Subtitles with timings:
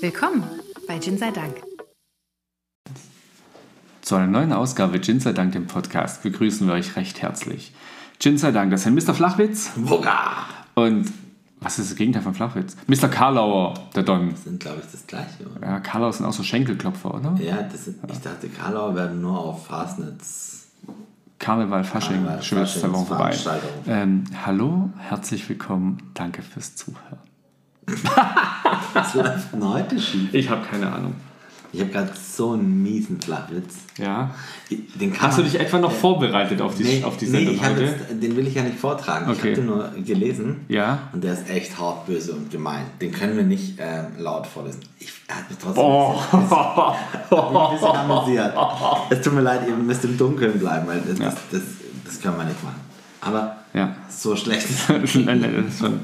[0.00, 0.44] Willkommen
[0.86, 1.56] bei Gin sei Dank.
[4.00, 7.72] Zu einer neuen Ausgabe Gin sei Dank, dem Podcast, begrüßen wir euch recht herzlich.
[8.20, 9.12] Gin sei Dank, das sind Mr.
[9.12, 10.46] Flachwitz Wugga!
[10.76, 11.12] und
[11.58, 12.76] was ist das Gegenteil von Flachwitz?
[12.86, 13.08] Mr.
[13.08, 14.30] Karlauer, der Don.
[14.30, 15.66] Das sind, glaube ich, das Gleiche, oder?
[15.66, 17.36] Ja, Karlauer sind auch so Schenkelklopfer, oder?
[17.42, 20.68] Ja, das sind, ich dachte, Karlauer werden nur auf Fastnetz.
[21.40, 23.36] Karneval, Fasching, Karneval, zwei Wochen vorbei.
[23.88, 27.18] Ähm, hallo, herzlich willkommen, danke fürs Zuhören.
[28.94, 30.32] Was läuft denn heute schief?
[30.32, 31.14] Ich habe keine Ahnung.
[31.70, 33.74] Ich habe gerade so einen miesen Flachwitz.
[33.98, 34.30] Ja.
[35.18, 37.70] Hast du dich etwa noch vorbereitet auf die, Nee, auf die nee Sendung ich hab
[37.72, 37.82] heute?
[37.84, 39.26] jetzt, den will ich ja nicht vortragen.
[39.30, 39.34] Okay.
[39.34, 40.64] Ich habe den nur gelesen.
[40.68, 40.98] Ja.
[41.12, 42.86] Und der ist echt hart, böse und gemein.
[43.02, 44.80] Den können wir nicht ähm, laut vorlesen.
[44.98, 46.18] Ich, er hat mich trotzdem Oh.
[46.32, 46.40] ein
[47.74, 48.54] bisschen amüsiert.
[49.10, 51.60] Es tut mir leid, ihr müsst im Dunkeln bleiben, weil das, das, das,
[52.06, 52.80] das können wir nicht machen.
[53.20, 53.96] Aber Ja.
[54.08, 55.98] so schlecht ist Nein, nein, das ist schon.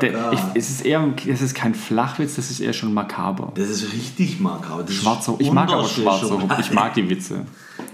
[0.00, 0.32] der, Gott.
[0.34, 3.52] ich, es ist eher, es ist kein Flachwitz, das ist eher schon makaber.
[3.54, 4.82] Das ist richtig makaber.
[4.82, 6.30] Das Schwarzer, ich mag aber schwarzer.
[6.40, 6.56] Humor.
[6.60, 7.44] Ich mag die Witze.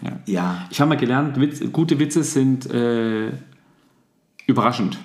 [0.03, 0.13] Ja.
[0.27, 3.33] Ja, Ich habe mal gelernt, Witz, gute Witze sind äh,
[4.47, 4.99] überraschend.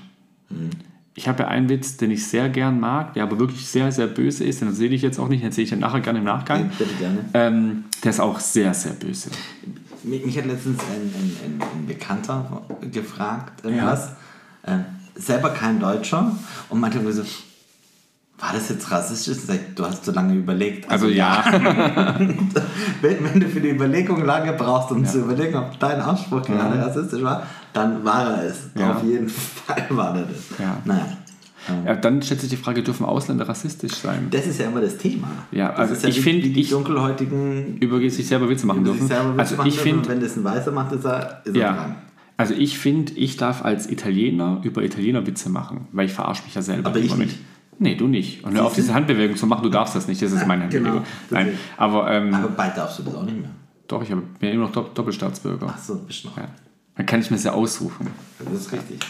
[1.16, 4.08] Ich habe ja einen Witz, den ich sehr gern mag, der aber wirklich sehr, sehr
[4.08, 4.61] böse ist.
[4.61, 6.69] Den erzähle ich jetzt auch nicht, den erzähle ich dann nachher gerne im Nachgang.
[6.78, 7.17] bitte gerne.
[7.34, 9.30] Ähm, der ist auch sehr, sehr böse.
[10.03, 12.61] Mich, mich hat letztens ein, ein, ein, Bekannter
[12.92, 14.11] gefragt, irgendwas.
[14.66, 16.31] Ähm, selber kein Deutscher.
[16.69, 17.23] Und meinte irgendwie so,
[18.39, 19.38] war das jetzt rassistisch?
[19.75, 20.89] Du hast so lange überlegt.
[20.89, 21.44] Also ja,
[23.02, 26.81] Wenn, wenn du für die Überlegung lange brauchst, um zu überlegen, ob dein Ausspruch gerade
[26.81, 28.69] rassistisch war, dann war er es.
[28.75, 28.94] Ja.
[28.94, 29.30] Auf jeden
[29.66, 30.59] Fall war er das.
[30.59, 30.78] Ja.
[30.86, 31.17] Naja.
[31.85, 34.27] Ja, dann stellt sich die Frage, dürfen Ausländer rassistisch sein?
[34.31, 35.27] Das ist ja immer das Thema.
[35.52, 39.09] Ja, also ja ich wie- find, wie die dunkelhäutigen Über sich selber Witze machen dürfen.
[39.38, 41.73] Also machen ich finde, wenn das ein Weißer macht, ist er, ist er Ja.
[41.73, 41.95] dran.
[42.38, 46.56] Also ich finde, ich darf als Italiener über Italiener Witze machen, weil ich verarsche mich
[46.56, 46.89] ja selber.
[46.89, 47.38] Aber ich nicht.
[47.79, 48.44] Nee, du nicht.
[48.44, 50.89] Und hör auf diese Handbewegung zu machen, du darfst das nicht, das ist meine Genau,
[50.91, 51.07] Handbewegung.
[51.29, 51.63] Nein, deswegen.
[51.78, 53.50] aber, ähm, Aber bald darfst du das auch nicht mehr.
[53.88, 55.67] doch, ich habe- bin ja immer noch Dopp Doppelstaatsbürger.
[55.69, 56.38] Ach so, bist du noch.
[56.38, 56.45] Ja.
[56.95, 58.07] Dann kann ich mir das ja aussuchen.
[58.44, 59.00] Das ist richtig.
[59.01, 59.05] Ja,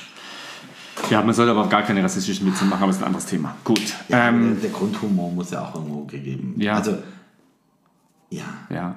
[1.12, 3.56] man soll aber auch gar keine rassistischen Witze machen, aber das ist ein anderes Thema.
[3.64, 3.82] Gut.
[4.10, 6.76] Ja, ähm, der Grundhumor muss ja auch irgendwo gegeben Ja.
[6.76, 6.98] Also,
[8.30, 8.44] ja.
[8.70, 8.96] ja.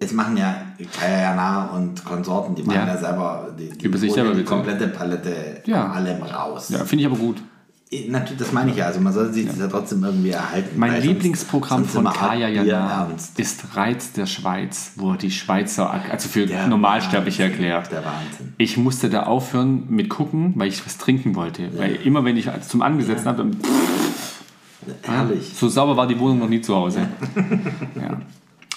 [0.00, 0.54] Jetzt machen ja
[0.98, 2.86] Kaya Jana und Konsorten, die machen Ja.
[2.88, 5.82] ja, selber die, die Über sich selber ja die komplette Palette Ja.
[5.82, 6.70] von allem raus.
[6.70, 7.36] ja finde ich aber gut.
[8.08, 8.86] Natürlich, das meine ich ja.
[8.86, 10.78] Also man sollte sich das ja trotzdem irgendwie erhalten.
[10.78, 15.30] Mein weil sonst- Lieblingsprogramm sonst von Kaya Jana ist Reiz der Schweiz, wo er die
[15.30, 17.92] Schweizer, also für Der Normalsterbliche Wahnsinn, erklärt.
[17.92, 18.54] Der Wahnsinn.
[18.56, 21.68] Ich musste da aufhören mit gucken, weil ich was trinken wollte.
[21.76, 23.56] Weil immer wenn ich zum Angesetzen habe, dann
[25.02, 25.52] Herrlich.
[25.54, 27.06] so sauber war die Wohnung noch nie zu Hause.
[28.00, 28.20] ja.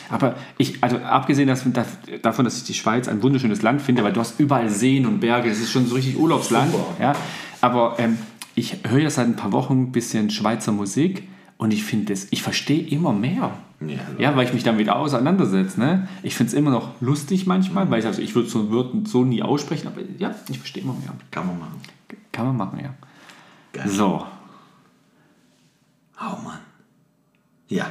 [0.09, 4.19] Aber ich, also abgesehen davon, dass ich die Schweiz ein wunderschönes Land finde, weil du
[4.19, 6.71] hast überall Seen und Berge, das ist schon so richtig Urlaubsland.
[6.71, 6.85] Super.
[7.01, 7.13] Ja.
[7.61, 8.17] Aber ähm,
[8.55, 11.27] ich höre ja seit ein paar Wochen ein bisschen Schweizer Musik
[11.57, 13.51] und ich finde das, ich verstehe immer mehr.
[13.81, 15.79] Ja, Ja, weil ich mich damit auseinandersetze.
[15.79, 16.07] Ne?
[16.23, 19.23] Ich finde es immer noch lustig manchmal, weil ich, also ich würde so Wörter so
[19.25, 21.13] nie aussprechen, aber ja, ich verstehe immer mehr.
[21.31, 21.81] Kann man machen.
[22.31, 22.93] Kann man machen, ja.
[23.73, 23.87] Geil.
[23.89, 24.25] So,
[26.17, 26.59] Oh Mann.
[27.67, 27.87] Ja.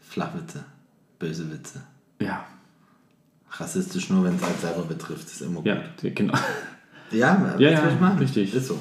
[0.00, 0.64] Flachwitze.
[1.18, 1.82] Böse Witze.
[2.20, 2.44] ja.
[3.58, 5.28] Rassistisch nur, wenn es halt selber betrifft.
[5.28, 5.66] Ist immer gut.
[5.66, 6.34] Ja, genau.
[7.10, 8.20] Ja, Ja, ja, meine?
[8.20, 8.52] richtig.
[8.52, 8.78] Ist so.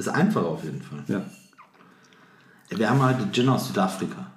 [0.00, 1.04] Ist einfach auf jeden Fall.
[1.08, 1.20] Ja.
[2.70, 4.28] Wir haben heute Gin aus Südafrika.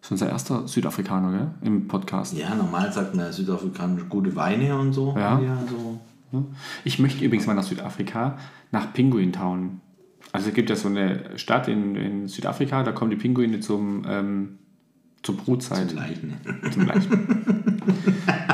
[0.00, 1.50] Das ist unser erster Südafrikaner, gell?
[1.62, 2.34] Im Podcast.
[2.34, 5.12] Ja, normal sagt man Südafrikaner gute Weine und so.
[5.18, 5.40] Ja.
[6.30, 6.46] so.
[6.84, 8.38] Ich möchte übrigens mal nach Südafrika,
[8.70, 9.80] nach Penguin Town.
[10.30, 14.04] Also es gibt ja so eine Stadt in, in Südafrika, da kommen die Pinguine zum,
[14.06, 14.58] ähm,
[15.22, 15.88] zur Brutzeit.
[15.88, 16.36] Gleich, ne?
[16.70, 17.44] Zum Leichen.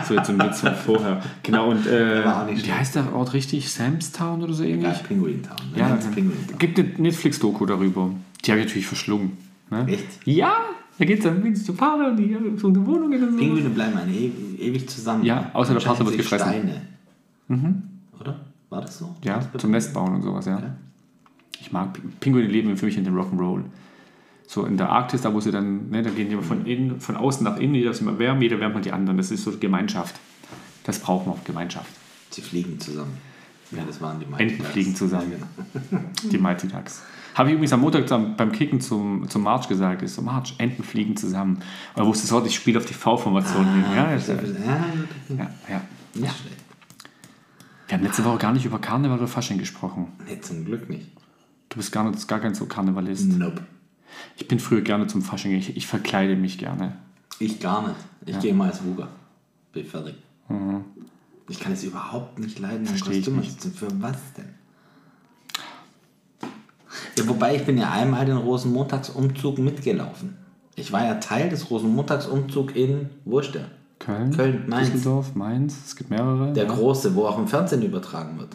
[0.06, 1.23] so jetzt ein Witz von vorher.
[1.43, 3.71] Genau, und äh, wie heißt der Ort richtig?
[3.71, 4.84] Samstown oder so ähnlich?
[4.84, 5.56] Ja, Penguin Town.
[5.73, 5.79] Ne?
[5.79, 6.59] Ja, Penguin Town.
[6.59, 8.11] gibt eine Netflix-Doku darüber.
[8.45, 9.33] Die habe ich natürlich verschlungen.
[9.71, 9.87] Ne?
[9.89, 10.06] Echt?
[10.25, 10.56] Ja,
[10.99, 13.37] da geht es dann wenigstens zu Partner und die haben so eine Wohnung und so.
[13.37, 15.25] Pinguine bleiben eine ewig, zusammen.
[15.25, 16.49] Ja, außer der Partner wird gefressen.
[16.49, 16.82] Steine.
[18.20, 18.41] Oder?
[18.69, 19.15] War das so?
[19.25, 20.59] Ja, das zum Nest bauen und sowas, ja.
[20.59, 20.76] Ja.
[21.61, 23.65] Ich mag Pinguine leben für mich in dem Rock'n'Roll.
[24.50, 27.17] So in der Arktis, da wo sie dann, ne, da gehen die von innen, von
[27.19, 29.19] außen nach innen, jeder ist immer wärmer, jeder wärmt halt die anderen.
[29.19, 30.15] Das ist so Gemeinschaft.
[30.85, 31.91] Das braucht man auch Gemeinschaft.
[32.31, 33.12] Sie fliegen zusammen.
[33.73, 34.71] Ja, das waren die Mighty Enten Ducks.
[34.71, 35.33] fliegen zusammen.
[35.33, 36.05] Ja, genau.
[36.33, 37.03] Die Mighty Ducks.
[37.35, 38.06] Habe ich übrigens am Montag
[38.39, 40.00] beim Kicken zum, zum March gesagt.
[40.03, 41.56] Ich so, March, Enten fliegen zusammen.
[41.94, 43.85] Und er wusste sofort, ich spiele auf die V-Formation hin.
[43.94, 44.44] Ja, das, Ja, ja,
[45.29, 45.81] ja, ja, ja.
[46.15, 46.56] nicht schlecht.
[47.87, 50.06] Wir haben letzte Woche gar nicht über Karneval oder Fasching gesprochen.
[50.27, 51.06] Nee, zum Glück nicht.
[51.69, 53.29] Du bist gar, nicht, gar kein so Karnevalist.
[53.29, 53.62] Nope.
[54.37, 55.53] Ich bin früher gerne zum Fasching.
[55.53, 56.97] Ich, ich verkleide mich gerne.
[57.38, 57.97] Ich gar nicht.
[58.26, 59.09] Ich gehe mal als Wuger.
[59.73, 60.15] Bin fertig.
[61.49, 63.61] Ich kann es überhaupt nicht leiden, ein Versteh ich Kostüm nicht.
[63.61, 64.49] zu- Für was denn?
[67.17, 70.37] Ja, wobei, ich bin ja einmal den Rosenmontagsumzug mitgelaufen.
[70.76, 73.67] Ich war ja Teil des Rosenmontagsumzugs in, wo ist der?
[73.99, 74.93] Köln, Köln, Mainz.
[74.93, 75.76] Düsseldorf, Mainz.
[75.87, 76.53] Es gibt mehrere.
[76.53, 76.73] Der ja.
[76.73, 78.50] große, wo auch im Fernsehen übertragen wird.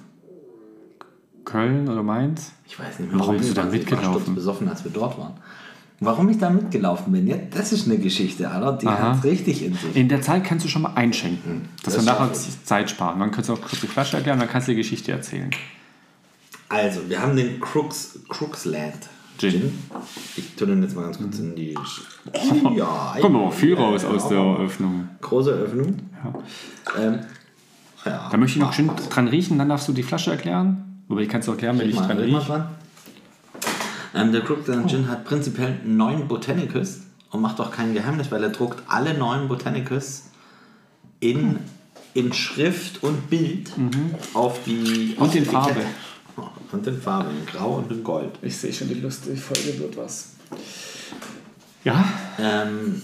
[1.44, 2.54] Köln oder Mainz.
[2.65, 3.74] Ich weiß nicht mehr, Warum bist wir du da waren.
[3.75, 4.36] Ich war mitgelaufen?
[4.36, 5.33] besoffen, als wir dort waren.
[6.05, 8.73] Warum ich da mitgelaufen bin, ja, das ist eine Geschichte, Alter.
[8.73, 9.15] Die Aha.
[9.15, 9.95] hat richtig in sich.
[9.95, 12.65] In der Zeit kannst du schon mal einschenken, dass das wir nachher ich.
[12.65, 13.19] Zeit sparen.
[13.19, 15.50] Dann kannst du auch kurz die Flasche erklären, dann kannst du die Geschichte erzählen.
[16.69, 19.77] Also, wir haben den Crooks, Crooksland Gin.
[20.38, 21.75] Ich tue den jetzt mal ganz kurz in die.
[22.75, 24.55] Ja, Kommt aber viel raus aus der ja.
[24.57, 25.09] Öffnung.
[25.21, 25.97] Große Öffnung.
[26.97, 27.19] Ähm,
[28.05, 28.29] ja.
[28.31, 31.03] Da möchte ich noch schön dran riechen, dann darfst du die Flasche erklären.
[31.07, 32.65] Wobei ich kann es auch erklären, wenn ich Mal, dran rieche.
[34.13, 37.01] Ähm, der Crooksland Gin hat prinzipiell neun Botanicals
[37.31, 40.25] und macht auch kein Geheimnis, weil er druckt alle neun Botanicals
[41.19, 41.57] in,
[42.13, 43.71] in Schrift und Bild
[44.33, 45.15] auf die.
[45.18, 45.81] Und auf in die Farbe.
[46.71, 48.31] Und in Farbe, in Grau und in Gold.
[48.42, 50.31] Ich sehe schon, die lustige Folge wird was.
[51.83, 52.04] Ja,
[52.39, 53.00] Ähm,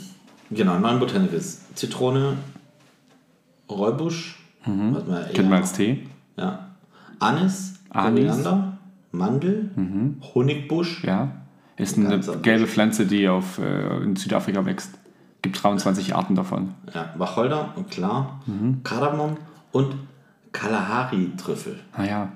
[0.50, 1.59] genau, neun Botanicals.
[1.75, 2.38] Zitrone,
[3.69, 6.07] Räubusch, eher- kennen wir als Tee.
[6.35, 6.69] Ja.
[7.19, 8.25] Anis, Anis.
[8.25, 8.78] Koriander,
[9.11, 9.69] Mandel,
[10.35, 11.03] Honigbusch.
[11.03, 11.31] Ja.
[11.77, 14.91] Ist eine gelbe Pflanze, die auf, äh, in Südafrika wächst.
[15.41, 16.73] Gibt 23 Arten davon.
[16.94, 18.81] Ja, Wacholder und klar, Mhm.
[18.83, 19.38] Kardamom
[19.71, 19.95] und
[20.51, 21.79] Kalahari-Trüffel.
[21.97, 22.31] Naja,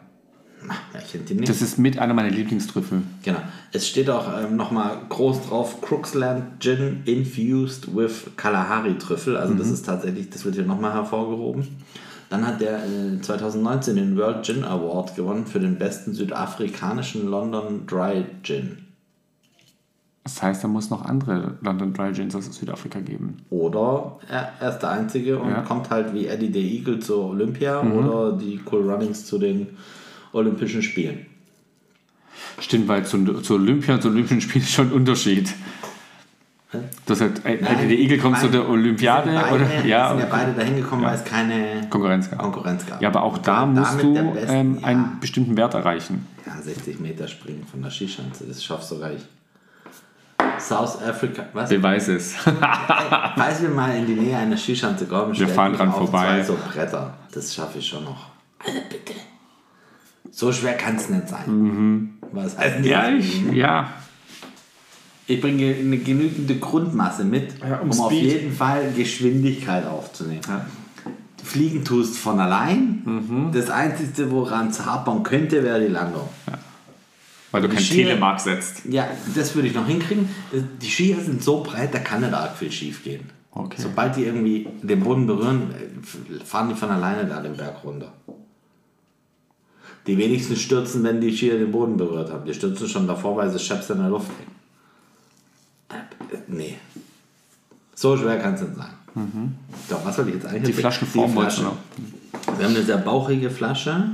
[0.66, 1.50] Ja, ich kennt die nicht.
[1.50, 3.02] das ist mit einer meiner Lieblingstrüffel.
[3.22, 3.40] genau.
[3.74, 9.36] Es steht auch ähm, nochmal groß drauf: Crooksland Gin infused with Kalahari-Trüffel.
[9.36, 9.58] Also, Mhm.
[9.58, 11.68] das ist tatsächlich, das wird hier nochmal hervorgehoben.
[12.34, 18.26] Dann hat äh, 2019 den World Gin Award gewonnen für den besten südafrikanischen London Dry
[18.42, 18.80] Gin.
[20.24, 23.38] Das heißt, da muss noch andere London Dry Gins aus Südafrika geben.
[23.52, 25.62] Oder er, er ist der Einzige und Ja.
[25.62, 29.68] kommt halt wie Eddie the Eagle zur Olympia oder die Cool Runnings zu den
[30.32, 31.28] Olympischen Spielen.
[32.58, 35.54] Stimmt, weil zu, zu Olympia und zu Olympischen Spielen ist schon ein Unterschied.
[37.14, 40.54] Das halt, Nein, der Igel kommt zu der Olympiade beide, oder ja, sind ja beide
[40.54, 42.40] dahin gekommen, weil es keine Konkurrenz gab.
[42.40, 43.00] Konkurrenz gab.
[43.02, 46.28] Ja, aber auch da musst du Besten, ähm, ja, einen bestimmten Wert erreichen.
[46.46, 49.22] ja, 60 Meter springen von der Skischanze, das schaffst sogar ich.
[50.60, 51.70] South Africa, was?
[51.70, 52.34] Beweis es.
[53.36, 56.42] Falls wir mal in die Nähe einer Skischanze kommen, stell fahren dran vorbei.
[56.42, 58.32] Zwei so Bretter, das schaffe ich schon noch.
[58.60, 59.14] Alter, bitte.
[60.32, 62.18] So schwer kann es nicht sein.
[62.32, 62.80] Was heißt?
[62.80, 62.86] Mhm.
[62.86, 63.90] ja, ich, ja.
[65.34, 70.42] Ich bringe eine genügende Grundmasse mit, Ja, um um, auf jeden Fall Geschwindigkeit aufzunehmen.
[71.44, 73.02] Fliegen tust von allein.
[73.06, 73.52] Mhm.
[73.54, 76.30] Das Einzige, woran es hapern könnte, wäre die Landung.
[77.52, 78.82] Weil du Die kein Skier- Telemark setzt.
[78.90, 80.28] Ja, das würde ich noch hinkriegen.
[80.82, 83.30] Die Skier sind so breit, da kann nicht arg viel schief gehen.
[83.52, 83.80] Okay.
[83.80, 85.70] Sobald die irgendwie den Boden berühren,
[86.44, 88.12] fahren die von alleine da den Berg runter.
[90.08, 92.46] Die wenigsten stürzen, wenn die Skier den Boden berührt haben.
[92.46, 94.52] Die stürzen schon davor, weil sie Scheps in der Luft hängen.
[96.32, 96.76] Äh, Nee.
[98.04, 98.90] So schwer kann es nicht sein.
[99.90, 100.68] So, was soll ich jetzt eigentlich Mhm.
[100.68, 100.74] Die?
[100.74, 101.64] Flaschenform Die Flasche.
[101.64, 101.78] noch.
[102.58, 104.10] Wir haben eine sehr bauchige Flasche.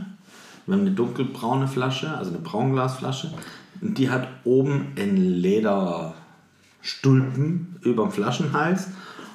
[0.68, 3.33] Wir haben eine dunkelbraune Flasche, also eine Braunglasflasche.
[3.81, 8.89] Und die hat oben einen Lederstulpen über dem Flaschenhals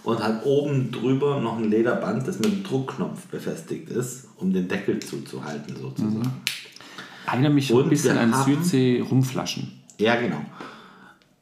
[0.04, 4.68] und hat oben drüber noch ein Lederband, das mit einem Druckknopf befestigt ist, um den
[4.68, 6.30] Deckel zuzuhalten sozusagen.
[7.26, 9.72] Erinnert mich so ein Und bisschen an Südsee-Rumflaschen.
[9.98, 10.42] Ja, genau.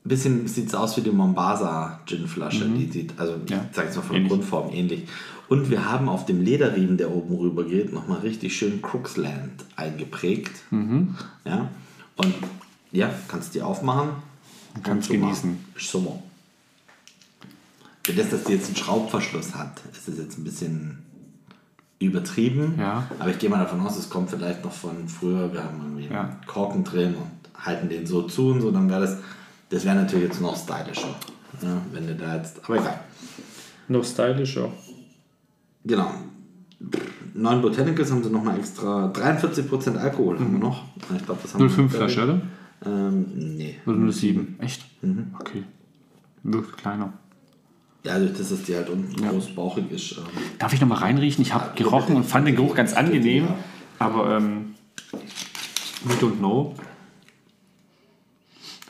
[0.05, 2.69] Ein bisschen sieht es aus wie die Mombasa Gin-Flasche.
[2.69, 3.47] Die sieht, also, Mhm.
[3.49, 4.33] Ja, ich sag jetzt mal von der ähnlich.
[4.33, 5.09] Grundform ähnlich.
[5.49, 10.51] Und wir haben auf dem Lederriemen, der oben rüber geht, nochmal richtig schön Crooksland eingeprägt.
[10.71, 11.15] Mhm.
[11.45, 11.69] Ja.
[12.17, 12.35] Und
[12.91, 14.11] ja, kannst die aufmachen.
[14.83, 15.59] kannst Und genießen.
[18.05, 20.99] Für das, dass die jetzt einen Schraubverschluss hat, ist es jetzt ein bisschen
[22.01, 22.75] übertrieben.
[22.79, 23.07] Ja.
[23.21, 25.53] Aber ich gehe mal davon aus, es kommt vielleicht noch von früher.
[25.53, 26.23] Wir haben irgendwie Ja.
[26.23, 28.73] einen Korken drin und halten den so zu und so.
[28.73, 29.19] Dann wäre das,
[29.73, 31.15] das wäre natürlich jetzt noch stylischer.
[31.63, 33.01] Ja, wenn du da jetzt, aber egal.
[33.89, 34.69] Noch stylischer.
[35.85, 36.11] Genau.
[37.35, 39.07] Neun Botanicals haben sie nochmal extra.
[39.11, 40.85] 43% Alkohol haben wir noch.
[41.17, 42.41] Ich glaube, das haben 05 wir- Flasche, oder?
[42.85, 43.27] Ähm,
[43.57, 43.77] nee.
[43.87, 44.57] Oder 07?
[44.61, 44.83] Echt?
[45.03, 45.35] Mhm.
[45.39, 45.63] Okay.
[46.43, 47.13] Wird kleiner.
[48.05, 50.13] Ja, dadurch, dass es die halt unten groß bauchig ist.
[50.19, 50.25] Ähm,
[50.59, 51.43] Darf ich noch mal reinriechen?
[51.43, 53.45] Ich habe Ja, gerochen und fand den Geruch ganz angenehm.
[53.45, 53.55] Ja.
[54.01, 54.75] Aber ähm,
[56.05, 56.75] we don't know.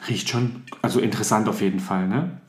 [0.09, 2.41] Riecht schon, also interessant auf jeden Fall, ne?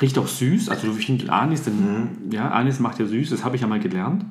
[0.00, 3.56] Riecht auch süß, also ich finde Anis, denn, ja, Anis macht ja süß, das habe
[3.56, 4.24] ich ja mal gelernt.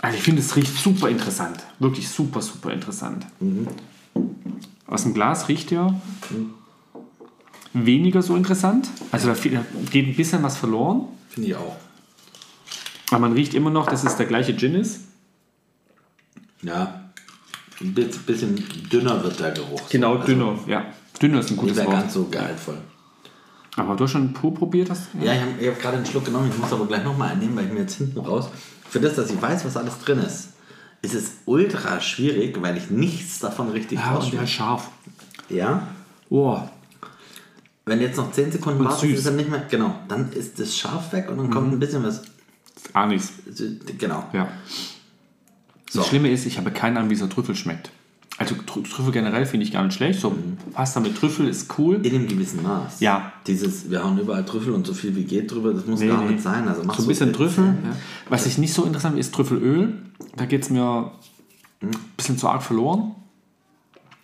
[0.00, 3.26] Also ich finde, es riecht super interessant, wirklich super, super interessant.
[4.86, 6.00] Aus dem Glas riecht ja
[7.74, 9.34] weniger so interessant, also da
[9.90, 11.06] geht ein bisschen was verloren.
[11.28, 11.76] Finde ich auch.
[13.10, 15.02] Aber man riecht immer noch, dass es der gleiche Gin ist.
[16.62, 16.99] Ja.
[17.80, 18.56] Ein bi- bisschen
[18.90, 19.88] dünner wird der Geruch.
[19.88, 20.58] Genau, Also, dünner.
[20.66, 20.86] Ja,
[21.20, 21.90] dünner ist ein gutes Wort.
[21.90, 22.78] ganz so gehaltvoll.
[23.76, 25.08] Aber du hast schon pur probiert hast?
[25.22, 27.66] Ja, ich habe hab gerade einen Schluck genommen, ich muss aber gleich nochmal einnehmen, weil
[27.66, 28.48] ich mir jetzt hinten raus.
[28.88, 30.48] Für das, dass ich weiß, was alles drin ist,
[31.02, 34.44] ist es ultra schwierig, weil ich nichts davon richtig Ja, rausschmecke.
[34.44, 34.88] ist scharf.
[35.48, 35.86] Ja?
[36.28, 36.58] Oh,
[37.86, 38.82] Wenn jetzt noch 10 Sekunden.
[38.84, 39.14] Mhm.
[39.14, 39.64] ist er nicht mehr.
[39.70, 42.22] Genau, dann ist das scharf weg und dann kommt ein bisschen was.
[42.92, 43.32] gar nichts.
[43.98, 44.24] Genau.
[44.32, 44.48] Ja.
[45.90, 45.98] So.
[45.98, 47.90] Das Schlimme ist, ich habe keine Ahnung, wie so Trüffel schmeckt.
[48.38, 50.20] Also Trü- Trüffel generell finde ich gar nicht schlecht.
[50.20, 50.34] So
[50.72, 51.96] Pasta mit Trüffel ist cool.
[52.06, 53.00] In einem gewissen Maß.
[53.00, 53.32] Ja.
[53.46, 56.22] Dieses, wir hauen überall Trüffel und so viel wie geht drüber, das muss Nee, gar
[56.22, 56.30] nee.
[56.32, 56.66] nicht sein.
[56.68, 57.32] Also mach So ein bisschen.
[57.34, 57.64] Trüffel.
[57.84, 57.90] Ja.
[58.30, 59.92] Was ich nicht so interessant finde, ist Trüffelöl.
[60.36, 61.10] Da geht es mir
[61.82, 63.16] ein bisschen zu arg verloren.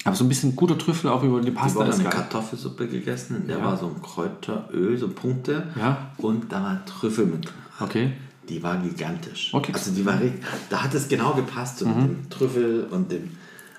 [0.04, 2.08] Aber so ein bisschen guter Trüffel auch über die Ich Pasta habe ist eine.
[2.08, 3.64] Kartoffelsuppe gegessen, in der Ja.
[3.64, 5.66] war so ein Kräuteröl, so Punkte.
[5.76, 6.10] Ja.
[6.18, 7.46] Und da war Trüffel mit.
[7.46, 7.54] drin.
[7.80, 8.12] Okay.
[8.48, 9.52] Die war gigantisch.
[9.52, 9.70] Okay.
[9.72, 9.74] Mhm.
[9.76, 13.30] Also die war richtig, da hat es genau gepasst, so mit dem Trüffel und dem.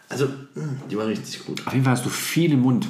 [0.09, 1.65] Also, mh, die war richtig gut.
[1.65, 2.87] Auf jeden Fall hast du viel im Mund,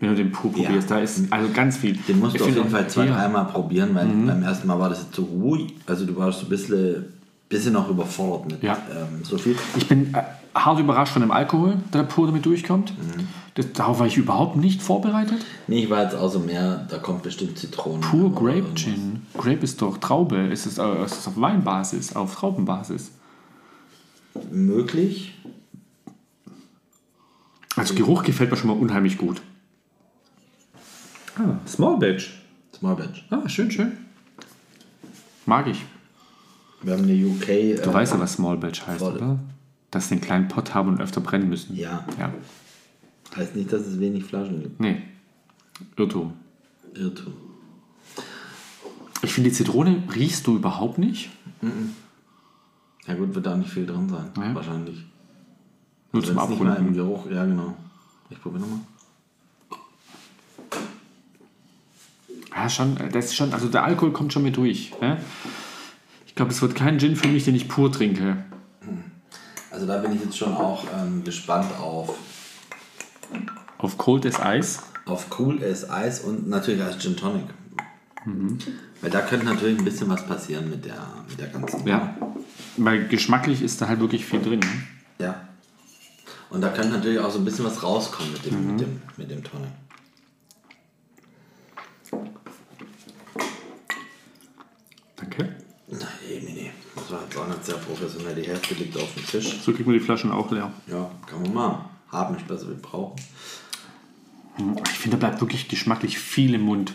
[0.00, 0.64] wenn du den pur Ja.
[0.66, 0.90] probierst.
[0.90, 1.96] Da ist also ganz viel.
[2.08, 3.12] Den musst Ich du auf jeden auch- Fall zwei, ja.
[3.12, 3.16] Mhm.
[3.16, 5.74] dreimal probieren, weil beim ersten Mal war das jetzt so ruhig.
[5.86, 7.04] Also du warst so ein bisschen,
[7.48, 8.78] bisschen noch überfordert mit Ja.
[8.90, 9.56] ähm, so viel.
[9.76, 10.22] Ich bin äh,
[10.64, 12.92] hart überrascht von dem Alkohol, der pur damit durchkommt.
[12.98, 13.28] Mhm.
[13.54, 15.44] Das, darauf war ich überhaupt nicht vorbereitet.
[15.66, 18.00] Nee, ich war jetzt auch so mehr, da kommt bestimmt Zitronen.
[18.02, 18.74] Pur Grape.
[18.74, 19.22] Gin.
[19.36, 20.36] Grape ist doch Traube.
[20.36, 23.10] Ist es, äh, ist es auf Weinbasis, auf Traubenbasis?
[24.52, 25.34] Möglich.
[27.76, 29.40] Also Geruch gefällt mir schon mal unheimlich gut.
[31.36, 32.42] Ah, Small Batch.
[32.76, 33.24] Small Batch.
[33.30, 33.92] Ah, schön, schön.
[35.46, 35.84] Mag ich.
[36.82, 37.48] Wir haben eine UK.
[37.48, 39.16] äh, Du weißt ja, was Small Batch heißt, Voll.
[39.16, 39.38] oder?
[39.90, 41.76] Dass sie einen kleinen Pott haben und öfter brennen müssen.
[41.76, 42.04] Ja.
[42.18, 42.32] Ja.
[43.36, 44.80] Heißt nicht, dass es wenig Flaschen gibt.
[44.80, 45.02] Nee.
[45.96, 46.34] Irrtum.
[46.94, 47.32] Irrtum.
[49.22, 51.30] Ich finde, die Zitrone riechst du überhaupt nicht.
[53.06, 54.30] Ja gut, wird da nicht viel drin sein.
[54.36, 54.54] Ja.
[54.54, 55.04] Wahrscheinlich.
[56.12, 56.94] Nur zum Wenn's nicht mal im Abrunden.
[56.94, 57.76] Geruch, ja genau.
[58.30, 58.80] Ich probiere nochmal.
[62.54, 62.96] Ja, schon.
[63.12, 63.52] Das ist schon.
[63.52, 64.92] Also der Alkohol kommt schon mit durch.
[65.00, 65.18] Ne?
[66.26, 68.44] Ich glaube, es wird kein Gin für mich, den ich pur trinke.
[69.88, 72.14] Da bin ich jetzt schon auch ähm, gespannt auf,
[73.78, 74.80] Auf Cold as Ice.
[75.06, 77.46] auf Cool as Eis und natürlich als Gin Tonic.
[78.26, 78.58] Mhm.
[79.00, 82.14] Weil da könnte natürlich ein bisschen was passieren mit der, mit der ganzen Ja.
[82.76, 84.60] Weil geschmacklich ist da halt wirklich viel drin.
[84.60, 84.66] ne?
[85.24, 85.48] Ja.
[86.50, 88.70] Und da könnte natürlich auch so ein bisschen was rauskommen mit dem, Mhm.
[88.72, 89.70] mit dem, mit dem Tonic.
[95.16, 95.56] Danke.
[95.88, 98.34] Na, Emini, das war jetzt auch nicht sehr professionell.
[98.34, 99.60] Die Hälfte liegt auf dem Tisch.
[99.62, 100.70] So kriegen wir die Flaschen auch leer.
[100.86, 101.84] Ja, kann man mal.
[102.10, 103.16] Haben nicht besser wie brauchen.
[104.90, 106.94] Ich finde, da bleibt wirklich geschmacklich viel im Mund.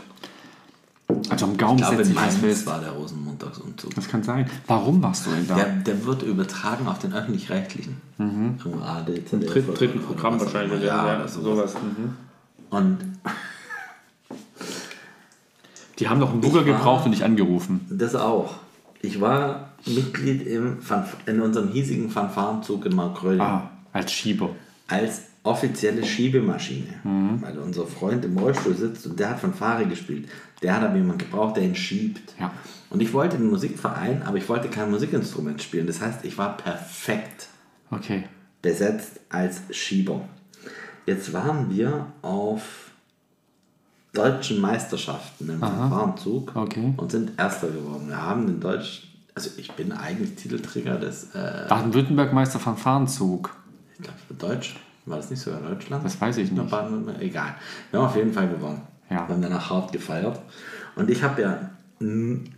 [1.29, 2.65] Also am Gaumen Ich glaube, setzt sich Mainz fest.
[2.65, 3.93] war der Rosenmontagsumzug.
[3.93, 4.49] Das kann sein.
[4.67, 5.55] Warum warst du denn da?
[5.55, 8.01] Der, der wird übertragen auf den Öffentlich-Rechtlichen.
[8.17, 10.73] Im ARD, ZDF Dritt, oder- dritten oder Programm wahrscheinlich.
[10.81, 10.83] immer.
[10.83, 11.75] Ja, oder sowas.
[11.75, 12.15] Mhm.
[12.71, 12.97] Und
[15.99, 17.85] Die haben noch einen war- gebraucht und nicht angerufen.
[17.89, 18.55] das auch.
[19.01, 23.41] Ich war Mitglied im Fanf in unserem hiesigen Fanfarenzug in Markgröding.
[23.41, 24.49] Ah, als Schieber.
[24.87, 26.93] als offizielle Schiebemaschine.
[27.03, 27.41] Mhm.
[27.41, 30.29] Weil unser Freund im Rollstuhl sitzt und der hat Fanfare gespielt.
[30.61, 32.33] Der hat aber jemanden gebraucht, der ihn schiebt.
[32.39, 32.51] Ja.
[32.89, 35.85] Und ich wollte den Musikverein, aber ich wollte kein Musikinstrument spielen.
[35.87, 37.47] Das heißt, ich war perfekt
[37.91, 38.23] Okay.
[38.61, 40.21] besetzt als Schieber.
[41.05, 42.91] Jetzt waren wir auf
[44.13, 46.93] deutschen Meisterschaften im Fanfarenzug Okay.
[46.95, 48.07] und sind Erster geworden.
[48.07, 53.55] Wir haben den Deutsch, also ich bin eigentlich Titelträger des, äh, Baden-Württemberg-Meister Fanfarenzug.
[53.97, 54.75] ich glaube Deutsch,
[55.05, 56.05] war das nicht sogar Deutschland?
[56.05, 56.69] Das weiß ich nicht.
[56.69, 57.55] Baden-Württemberg, egal.
[57.91, 58.81] Wir haben auf jeden Fall gewonnen.
[59.09, 59.27] Ja.
[59.27, 60.39] Wir haben danach hart gefeiert.
[60.95, 61.69] Und ich habe ja,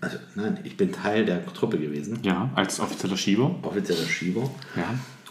[0.02, 3.56] also nein, ich bin Teil der Truppe gewesen, Ja, als offizieller Schieber.
[3.62, 4.50] offizieller Schieber.
[4.76, 4.84] Ja.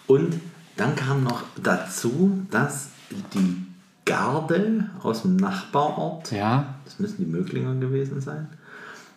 [0.06, 0.40] Und
[0.76, 2.88] dann kam noch dazu, dass
[3.34, 3.64] die
[4.04, 6.74] Garde aus dem Nachbarort, Ja.
[6.84, 8.48] das müssen die Möglinger gewesen sein,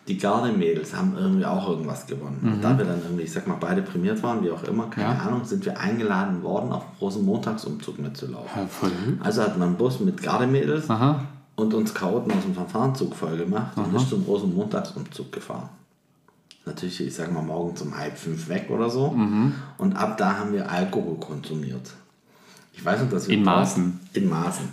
[0.08, 2.38] die Garde-Mädels haben irgendwie auch irgendwas gewonnen.
[2.40, 2.52] Mhm.
[2.54, 5.14] Und da wir dann irgendwie, ich sag mal, beide prämiert waren, wie auch immer, keine
[5.14, 5.20] Ja.
[5.26, 8.48] Ahnung, sind wir eingeladen worden, auf großen Montagsumzug mitzulaufen.
[8.82, 8.88] ja.
[9.24, 11.22] Also hat man einen Bus mit Gardemädels Aha.
[11.56, 15.68] und uns Chaoten aus dem Verfahrenzug voll gemacht und ist zum großen Montagsumzug gefahren.
[16.64, 19.10] Natürlich, ich sag mal, morgens um halb fünf weg oder so.
[19.10, 19.54] Mhm.
[19.78, 21.92] Und ab da haben wir Alkohol konsumiert.
[22.74, 24.00] Ich weiß noch, dass wir In Maßen.
[24.12, 24.68] In Maßen.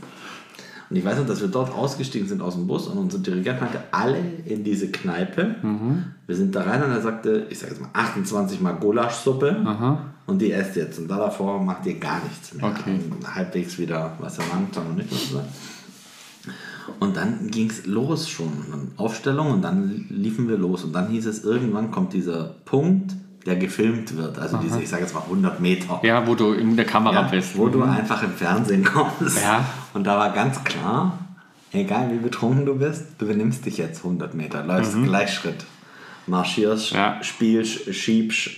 [0.89, 3.59] Und ich weiß noch, dass wir dort ausgestiegen sind aus dem Bus und unser Dirigent
[3.61, 5.55] meinte, alle in diese Kneipe.
[5.61, 6.05] Mhm.
[6.27, 10.05] Wir sind da rein und er sagte, ich sag jetzt mal 28 Mal Gulaschsuppe Aha.
[10.27, 10.99] und die esst jetzt.
[10.99, 12.65] Und da davor macht ihr gar nichts mehr.
[12.65, 12.99] Okay.
[13.33, 15.45] Halbwegs wieder was erlangt haben und nicht was sein.
[16.99, 18.51] Und dann ging es los schon.
[18.97, 20.83] Aufstellung und dann liefen wir los.
[20.83, 23.15] Und dann hieß es, irgendwann kommt dieser Punkt,
[23.45, 24.39] der gefilmt wird.
[24.39, 25.99] Also diese, ich sage jetzt mal 100 Meter.
[26.03, 27.55] Ja, wo du in der Kamera Ja, bist.
[27.57, 29.41] wo du einfach im Fernsehen kommst.
[29.41, 29.65] Ja.
[29.93, 31.19] Und da war ganz klar,
[31.71, 35.65] egal wie betrunken du bist, du benimmst dich jetzt 100 Meter, läufst Gleichschritt,
[36.27, 36.97] marschierst, Mhm.
[36.97, 37.15] Ja.
[37.17, 37.23] Mhm.
[37.23, 38.49] spielst, schiebst.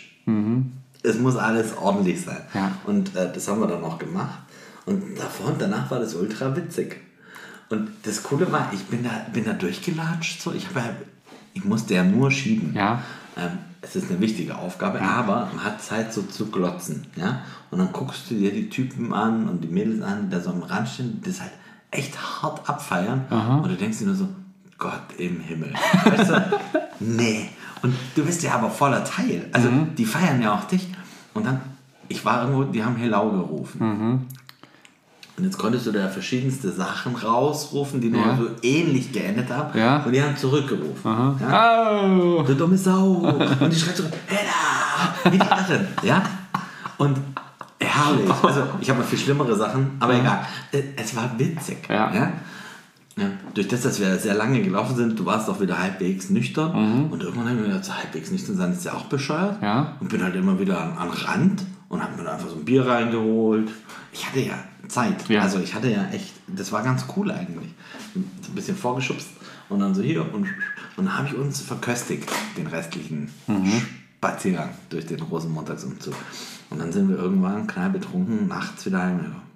[1.04, 2.42] Es muss alles ordentlich sein.
[2.54, 2.72] Ja.
[2.86, 4.40] Und äh, das haben wir dann auch gemacht.
[4.86, 6.98] Und davor und danach war das ultra witzig.
[7.70, 10.42] Und das Coole war, ich bin da, bin da durchgelatscht.
[10.42, 10.54] So.
[10.54, 10.96] Ich, hab
[11.54, 12.74] ich musste ja nur schieben.
[12.74, 13.02] Ja.
[13.38, 17.06] Ähm, es ist eine wichtige Aufgabe, aber man hat Zeit so zu glotzen.
[17.16, 17.42] Ja?
[17.72, 20.50] Und dann guckst du dir die Typen an und die Mädels an, die da so
[20.50, 21.52] am Rand stehen, die das halt
[21.92, 23.26] echt hart abfeiern.
[23.64, 24.28] Und du denkst dir nur so,
[24.78, 25.74] Gott im Himmel.
[26.06, 26.60] Weißt du?
[27.00, 27.50] nee.
[27.82, 29.48] Und du bist ja aber voller Teil.
[29.52, 30.88] Also die feiern ja auch dich.
[31.34, 31.62] Und dann,
[32.08, 34.28] ich war irgendwo, die haben Hello gerufen.
[35.38, 38.38] Und jetzt konntest du da verschiedenste Sachen rausrufen, die nur Ja.
[38.38, 39.78] so ähnlich geendet haben.
[39.78, 39.98] Ja.
[40.04, 41.38] Und die haben zurückgerufen.
[41.40, 42.02] Ja?
[42.04, 42.42] Oh.
[42.42, 43.36] Du dumme Sau.
[43.60, 45.14] Und die schreit zurück, Hella!
[45.26, 45.88] Wie die Irren.
[46.02, 46.24] Ja?
[46.98, 47.20] Und
[47.80, 48.32] herrlich.
[48.42, 50.40] Also, ich habe noch viel schlimmere Sachen, aber egal.
[50.72, 51.78] Äh, Es war witzig.
[51.88, 52.12] Ja.
[52.12, 52.32] Ja?
[53.16, 53.26] Ja.
[53.54, 57.10] Durch das, dass wir sehr lange gelaufen sind, du warst auch wieder halbwegs nüchtern.
[57.12, 59.62] Und irgendwann habe ich mir gedacht, so halbwegs nüchtern sein ist ja auch bescheuert.
[59.62, 59.94] Ja.
[60.00, 62.66] Und bin halt immer wieder an, an Rand und habe mir da einfach so ein
[62.66, 63.70] Bier reingeholt.
[64.14, 64.54] Ich hatte ja
[64.88, 65.28] Zeit.
[65.30, 65.42] Ja.
[65.42, 67.70] Also ich hatte ja echt, das war ganz cool eigentlich.
[68.14, 69.30] So ein bisschen vorgeschubst
[69.70, 70.48] und dann so hier und,
[70.98, 73.30] und dann habe ich uns verköstigt, den restlichen
[74.18, 76.16] Spaziergang durch den Rosenmontagsumzug.
[76.70, 79.48] Und dann sind wir irgendwann knall betrunken, nachts wieder heimgekommen.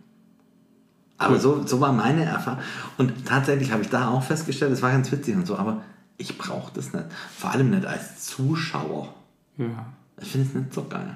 [1.17, 2.61] Aber so, so war meine Erfahrung.
[2.97, 5.83] Und tatsächlich habe ich da auch festgestellt, es war ganz witzig und so, aber
[6.17, 7.05] ich brauche das nicht.
[7.37, 9.13] Vor allem nicht als Zuschauer.
[9.57, 9.85] Ja.
[10.19, 11.15] Ich finde es nicht so geil.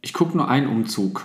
[0.00, 1.24] Ich gucke nur einen Umzug.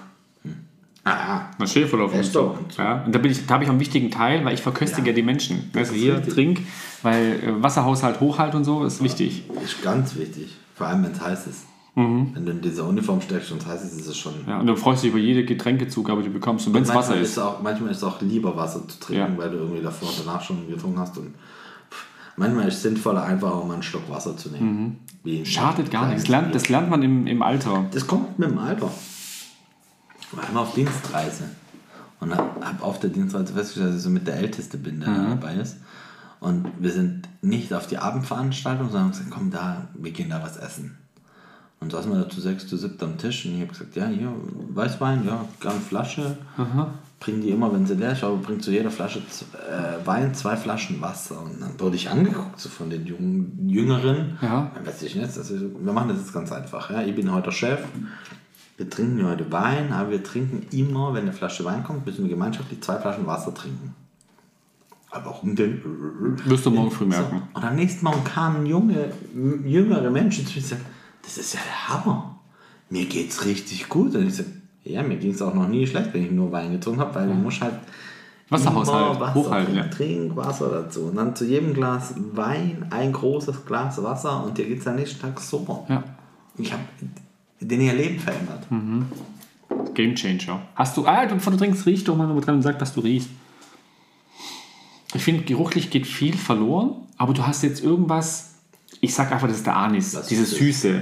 [1.06, 2.78] Ah, Ein Schäferlauf Schäferlaufumzug.
[2.78, 5.10] Ja, und da, bin ich, da habe ich auch einen wichtigen Teil, weil ich verköstige
[5.10, 5.14] Ja.
[5.16, 5.70] die Menschen.
[5.76, 6.34] Also hier, richtig.
[6.34, 6.60] trink,
[7.02, 9.44] weil äh, Wasserhaushalt, Hochhalt und so ist wichtig.
[9.64, 10.56] ist ganz wichtig.
[10.76, 11.66] Vor allem, wenn es heiß ist.
[11.96, 14.34] Wenn du in dieser Uniform steckst und es heiß ist, ist es schon.
[14.48, 16.66] Ja, und du freust dich über jede Getränkezugabe, die du bekommst.
[16.66, 19.38] Und wenn es Wasser ist auch, manchmal ist es auch lieber Wasser zu trinken, Ja.
[19.38, 21.16] weil du irgendwie davor und danach schon getrunken hast.
[21.20, 21.36] Und
[22.36, 25.00] manchmal ist es sinnvoller, einfach auch mal einen Schluck Wasser zu nehmen.
[25.24, 25.46] Mhm.
[25.46, 26.24] Schadet gar nichts.
[26.24, 27.86] Das lernt, das lernt man im, im Alter.
[27.92, 28.90] Das kommt mit dem Alter.
[30.34, 31.44] Ich war einmal auf Dienstreise
[32.20, 35.30] und habe auf der Dienstreise festgestellt, dass ich so mit der Älteste bin, der da
[35.30, 35.78] dabei ist.
[36.40, 40.42] Und wir sind nicht auf die Abendveranstaltung, sondern haben gesagt, komm da, wir gehen da
[40.42, 40.98] was essen.
[41.80, 44.08] Und saßen wir da zu sechs, zu siebt am Tisch und ich habe gesagt, ja,
[44.08, 44.34] hier,
[44.70, 46.38] Weißwein, ja, gerne Flasche.
[47.20, 50.58] Bringen die immer, wenn sie leer ist, aber bringt zu jeder Flasche äh, Wein zwei
[50.58, 51.42] Flaschen Wasser.
[51.42, 54.38] Und dann wurde ich angeguckt, so von den jungen, Jüngeren.
[54.42, 54.72] Ja.
[54.74, 56.90] Dann weiß ich nicht, also wir machen das jetzt ganz einfach.
[56.90, 57.04] Ja?
[57.04, 57.80] Ich bin heute Chef.
[58.78, 62.30] Wir trinken heute Wein, aber wir trinken immer, wenn eine Flasche Wein kommt, müssen wir
[62.30, 63.94] gemeinschaftlich zwei Flaschen Wasser trinken.
[65.12, 65.80] Aber warum denn?
[66.46, 67.44] Wirst du morgen früh merken.
[67.54, 67.60] So.
[67.60, 69.12] Und am nächsten Morgen kamen junge,
[69.64, 70.86] jüngere Menschen zu mir und sagten,
[71.22, 72.40] das ist ja der Hammer.
[72.90, 74.16] Mir geht's richtig gut.
[74.16, 74.48] Und ich sag,
[74.84, 77.28] ja, mir ging es auch noch nie schlecht, wenn ich nur Wein getrunken habe, weil
[77.28, 77.76] du musst halt
[78.50, 79.96] Wasserhaushalt, immer Wasser hochhalten, trinken, ja.
[79.96, 81.02] Trinkwasser dazu.
[81.06, 85.22] Und dann zu jedem Glas Wein ein großes Glas Wasser und dir geht's am nächsten
[85.22, 85.86] Tag super.
[85.90, 86.04] Ja.
[86.58, 86.82] Ich habe
[87.68, 88.66] den ihr Leben verändert.
[89.94, 90.62] Game Changer.
[90.76, 93.02] Hast du, ah, bevor du trinkst, riech doch mal nur dran und sag, was du
[93.02, 93.30] riechst.
[95.14, 98.56] Ich finde, geruchlich geht viel verloren, aber du hast jetzt irgendwas,
[99.02, 100.50] ich sag einfach, das ist der Anis, Was das?
[100.52, 101.02] Süße.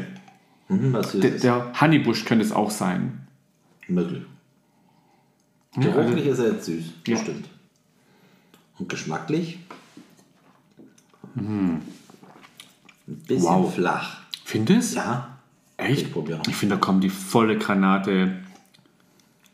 [0.67, 3.25] Mhm, was Der, der Honeybush könnte es auch sein.
[3.87, 4.23] Möglich.
[5.75, 7.15] Geruchlich ist er jetzt süß, Ja.
[7.15, 7.47] bestimmt.
[8.77, 9.59] Und geschmacklich?
[11.35, 11.81] Ein
[13.07, 13.73] bisschen Wow.
[13.73, 14.21] flach.
[14.43, 15.30] Findest Ja.
[15.81, 16.03] Echt?
[16.03, 16.47] Ich probiere noch.
[16.47, 18.39] Ich finde, da kommt die volle Granate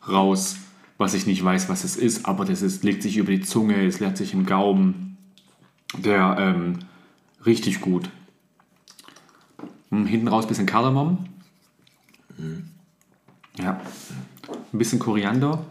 [0.06, 0.56] raus,
[0.98, 3.86] was ich nicht weiß, was es ist, aber das ist, legt sich über die Zunge,
[3.86, 5.16] es legt sich im Gaumen.
[5.96, 6.80] Der ähm,
[7.46, 8.10] richtig gut.
[9.90, 11.26] Hm, hinten raus ein bisschen Kardamom.
[13.56, 13.80] Ja.
[14.72, 15.64] Ein bisschen Koriander.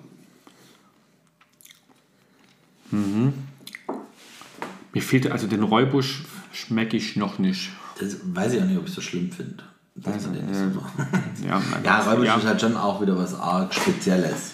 [2.92, 3.34] Mhm.
[4.94, 7.70] Mir fehlt also den Räubusch schmecke ich noch nicht.
[8.00, 9.64] Das weiß ich auch nicht, ob ich so schlimm finde.
[10.04, 12.36] Also, äh, Ja, ja, Räubusch ja.
[12.36, 14.52] ist halt schon auch wieder was arg Spezielles.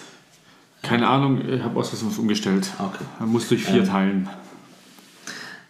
[0.82, 2.70] Keine Ahnung, ich habe aus was umgestellt.
[2.78, 3.04] Okay.
[3.18, 4.28] Man muss durch vier teilen.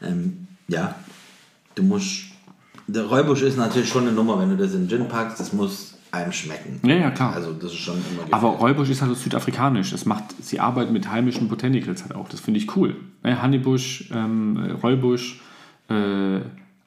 [0.02, 0.94] Ähm, ja,
[1.74, 2.24] du musst.
[2.86, 5.94] Der Räubusch ist natürlich schon eine Nummer, wenn du das in Gin packst, das muss
[6.10, 6.80] einem schmecken.
[6.86, 7.34] Ja, ja, klar.
[7.34, 8.60] Also, das ist schon immer Aber gefährlich.
[8.60, 9.90] Räubusch ist halt südafrikanisch.
[9.90, 12.28] Das macht, sie arbeiten mit heimischen Botanicals halt auch.
[12.28, 12.96] Das finde ich cool.
[13.22, 15.40] Ne, Honeybusch, ähm, Räubusch,
[15.88, 16.40] äh,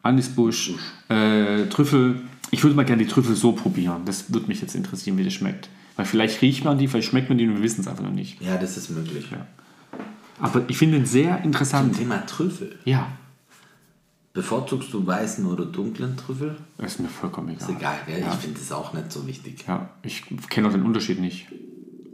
[0.03, 0.73] Anisbusch,
[1.09, 2.21] äh, Trüffel.
[2.51, 4.03] Ich würde mal gerne die Trüffel so probieren.
[4.05, 5.69] Das würde mich jetzt interessieren, wie das schmeckt.
[5.95, 8.11] Weil vielleicht riecht man die, vielleicht schmeckt man die und wir wissen es einfach noch
[8.11, 8.41] nicht.
[8.41, 9.25] Ja, das ist möglich.
[10.39, 11.97] Aber ich finde ihn sehr Zum interessant.
[11.97, 12.77] Thema Trüffel.
[12.85, 13.07] Ja.
[14.33, 16.55] Bevorzugst du weißen oder dunklen Trüffel?
[16.77, 17.69] Ist mir vollkommen egal.
[17.69, 18.19] Ist egal, gell?
[18.19, 19.65] Ich finde das auch nicht so wichtig.
[19.67, 21.47] Ja, ich kenne auch den Unterschied nicht.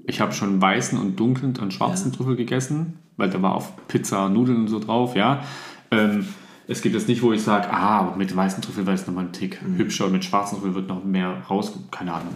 [0.08, 2.17] Ich habe schon weißen und dunklen und schwarzen Ja.
[2.17, 5.43] Trüffel gegessen, weil da war auf Pizza Nudeln und so drauf, ja.
[5.91, 6.26] Ähm,
[6.67, 9.34] es gibt jetzt nicht, wo ich sage, ah, mit weißen Trüffel war es nochmal ein
[9.34, 9.78] Tick Mhm.
[9.78, 12.34] hübscher und mit schwarzen Trüffel wird noch mehr raus, keine Ahnung.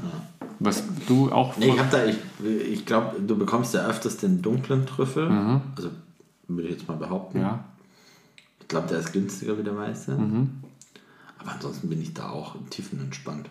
[0.60, 2.18] Was du auch Nee, ich da, ich,
[2.72, 5.30] ich glaube, du bekommst ja öfters den dunklen Trüffel.
[5.76, 5.92] Also
[6.48, 7.38] würde ich jetzt mal behaupten.
[7.40, 7.44] Mhm.
[7.44, 7.64] ja,
[8.62, 10.18] Ich glaube, der ist günstiger wie der weiße.
[11.40, 13.50] Aber ansonsten bin ich da auch tiefenentspannt.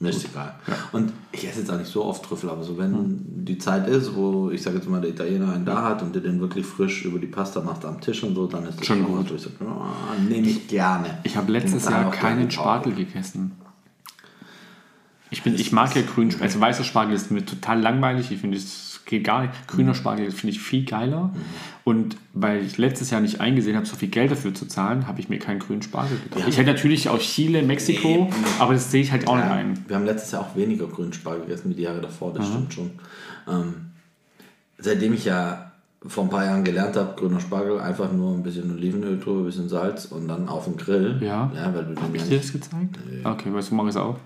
[0.00, 0.54] Mir ist egal.
[0.92, 4.14] Und ich esse jetzt auch nicht so oft Trüffel, aber so wenn die Zeit ist,
[4.14, 7.04] wo ich sage jetzt mal, der Italiener einen da hat und der den wirklich frisch
[7.04, 9.30] über die Pasta macht am Tisch und so, dann ist das Schon auch gut.
[9.30, 11.18] ich sage, oh, nehme ich gerne.
[11.22, 12.50] ich habe letztes Jahr auch keinen.
[12.50, 13.52] Spargel gegessen.
[15.30, 16.48] Ich, bin, ich mag ja grünen Spargel.
[16.48, 18.30] Also weißer Spargel ist mir total langweilig.
[18.30, 19.52] Ich finde, es geht gar nicht.
[19.68, 21.32] Grüner Spargel finde ich viel geiler.
[21.84, 25.20] Und weil ich letztes Jahr nicht eingesehen habe, so viel Geld dafür zu zahlen, habe
[25.20, 26.42] ich mir keinen grünen Spargel gekauft.
[26.42, 26.48] Ja.
[26.48, 29.84] Ich hätte natürlich auch Chile, Mexiko, aber das sehe ich halt auch nicht Ja, ein.
[29.86, 32.72] wir haben letztes Jahr auch weniger grünen Spargel gegessen wie die Jahre davor, das stimmt
[32.72, 32.90] schon.
[33.48, 33.74] Ähm,
[34.78, 35.72] seitdem ich ja
[36.06, 39.46] vor ein paar Jahren gelernt habe, grüner Spargel, einfach nur ein bisschen Olivenöl drüber, ein
[39.46, 41.16] bisschen Salz und dann auf den Grill.
[41.22, 41.50] Ja.
[41.54, 42.98] ja weil du den ja Hast du dir das gezeigt?
[43.24, 44.16] Okay, weißt du, mach es auch.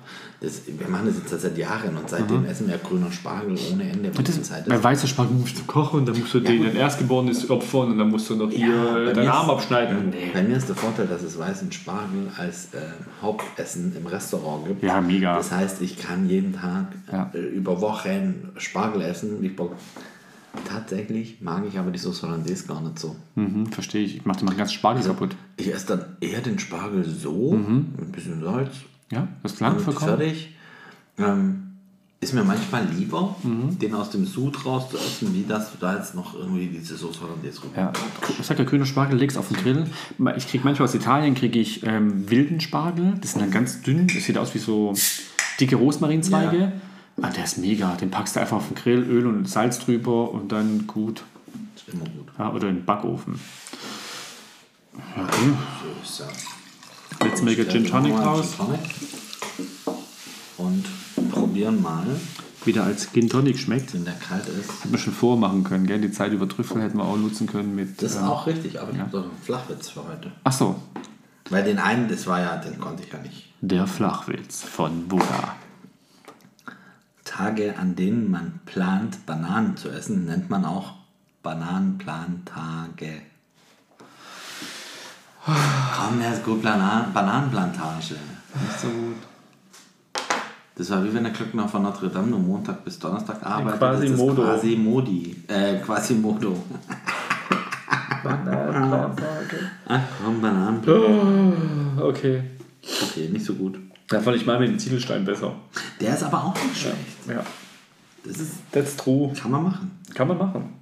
[0.40, 4.10] das, wir machen das jetzt seit Jahren und seitdem essen wir grüner Spargel ohne Ende.
[4.16, 4.82] weil die Zeit Bei ist.
[4.82, 6.66] weißer Spargel musst du kochen, dann musst du den gut.
[6.68, 10.10] dein Erstgeborenes opfern und dann musst du noch hier Ja, bei deinen ist- Arm abschneiden.
[10.10, 10.30] Nee.
[10.34, 12.78] Bei mir ist der Vorteil, dass es weißen Spargel als äh,
[13.22, 14.82] Hauptessen im Restaurant gibt.
[14.82, 15.36] Ja, mega.
[15.36, 17.30] Das heißt, ich kann jeden Tag Ja.
[17.34, 19.42] äh, über Wochen Spargel essen.
[19.44, 19.52] Ich.
[20.66, 23.16] Tatsächlich mag ich aber die Sauce Hollandaise gar nicht so.
[23.36, 24.16] Mhm, verstehe ich.
[24.16, 25.36] Ich mache dir mal ganz Spargel kaputt.
[25.56, 28.70] Ich esse dann eher den Spargel so, mit ein bisschen Salz
[29.12, 30.08] Ja, das und vollkommen.
[30.18, 30.54] fertig.
[31.18, 31.64] Ähm,
[32.20, 33.78] ist mir manchmal lieber, Mhm.
[33.78, 36.96] den aus dem Sud raus zu essen, wie dass du da jetzt noch irgendwie diese
[36.96, 37.76] Sauce Hollandaise rüber.
[37.80, 37.92] Ja,
[38.40, 39.86] ich sag ja, grüner Spargel legst auf den Grill.
[40.36, 43.14] Ich kriege manchmal aus Italien kriege ich ähm, wilden Spargel.
[43.20, 44.08] Das sind dann ganz dünn.
[44.08, 44.94] Das sieht aus wie so
[45.60, 46.58] dicke Rosmarinzweige.
[46.58, 46.72] Ja.
[47.20, 47.94] Ah, der ist mega.
[47.96, 51.24] Den packst du einfach auf den Grill, Öl und Salz drüber und dann gut.
[51.74, 52.28] Ist immer gut.
[52.38, 53.38] Ja, oder in den Backofen.
[54.94, 55.00] So
[56.02, 57.26] ist ja.
[57.26, 58.54] Jetzt mega Gin Tonic Nochmal raus.
[58.56, 58.80] Gin Tonic.
[60.58, 60.84] Und
[61.30, 62.04] probieren mal,
[62.64, 63.94] Wieder als Gin Tonic schmeckt.
[63.94, 64.70] wenn der kalt ist.
[64.82, 66.00] Hätten wir schon vormachen können, gell?
[66.00, 68.00] Die Zeit über Trüffel hätten wir auch nutzen können mit.
[68.02, 70.32] Das ist ähm, auch richtig, aber ich habe doch einen Flachwitz für heute.
[70.44, 70.76] Ach so,
[71.50, 73.52] Weil den einen, das war ja, den konnte ich ja nicht.
[73.60, 75.56] der Flachwitz von Buddha.
[77.38, 80.94] Tage, an denen man plant, Bananen zu essen, nennt man auch
[81.44, 83.22] Bananenplantage.
[85.44, 88.16] Komm, der ist gut, Banan Bananenplantage.
[88.54, 89.16] Nicht so gut.
[90.74, 93.78] Das war wie wenn der Glöckner von Notre Dame nur Montag bis Donnerstag arbeitet.
[93.78, 94.42] Quasimodo.
[94.42, 95.44] Das ist quasi Modi.
[95.46, 96.60] Äh, Quasimodo.
[99.86, 102.02] Ach komm, Bananenplantage.
[102.02, 102.42] Okay.
[102.82, 103.78] Okay, nicht so gut.
[104.08, 105.54] Da fand ich mal mit dem Ziegelstein besser.
[106.00, 106.96] Der ist aber auch nicht schlecht.
[107.28, 107.44] Ja.
[108.24, 109.32] Das ist, That's true.
[109.34, 110.00] kann man machen.
[110.14, 110.74] Kann man machen.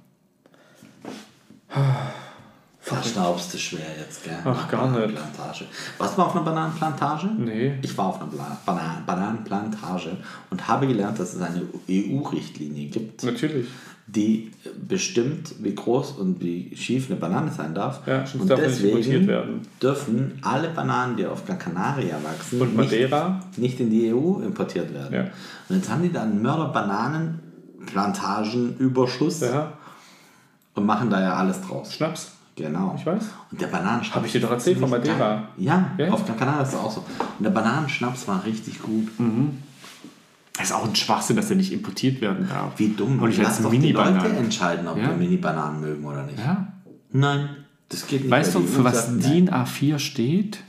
[2.79, 4.37] Verstaubst du schwer jetzt, gell?
[4.45, 5.13] Ach, gar nicht.
[5.97, 7.27] Warst du mal auf einer Bananenplantage?
[7.37, 7.73] Nee.
[7.81, 10.15] Ich war auf einer Bla- Bana Bananenplantage
[10.49, 13.67] und habe gelernt, dass es eine EU-Richtlinie gibt, Natürlich.
[14.09, 14.51] Die
[14.87, 18.07] bestimmt, wie groß und wie schief eine Banane sein darf.
[18.07, 23.41] Ja, und darf deswegen dürfen alle Bananen, die auf Gran Canaria wachsen, Und Madeira?
[23.51, 25.13] Nicht, nicht in die EU importiert werden.
[25.13, 25.21] Ja.
[25.67, 29.73] Und jetzt haben die da einen Mörder-Bananenplantagen-Überschuss Ja.
[30.75, 31.93] und machen da ja alles draus.
[31.93, 32.31] Schnaps.
[32.55, 32.95] Genau.
[32.97, 33.23] Ich weiß.
[33.51, 34.15] Und der Bananenschnaps.
[34.15, 35.49] Hab ich dir doch erzählt von Madeira.
[35.57, 36.09] Ja, Ja?
[36.11, 37.01] auf Gran Canaria ist das auch so.
[37.37, 39.09] Und der Bananenschnaps war richtig gut.
[40.57, 42.77] Das ist auch ein Schwachsinn, dass der nicht importiert werden darf.
[42.79, 43.21] Wie dumm.
[43.21, 45.09] Und ich Lass doch die Leute entscheiden, ob Ja.
[45.09, 46.39] wir Mini-Bananen mögen oder nicht.
[46.39, 46.67] Ja.
[47.11, 47.49] Nein,
[47.89, 48.31] das geht nicht.
[48.31, 50.59] Weißt du, für was DIN A4 steht?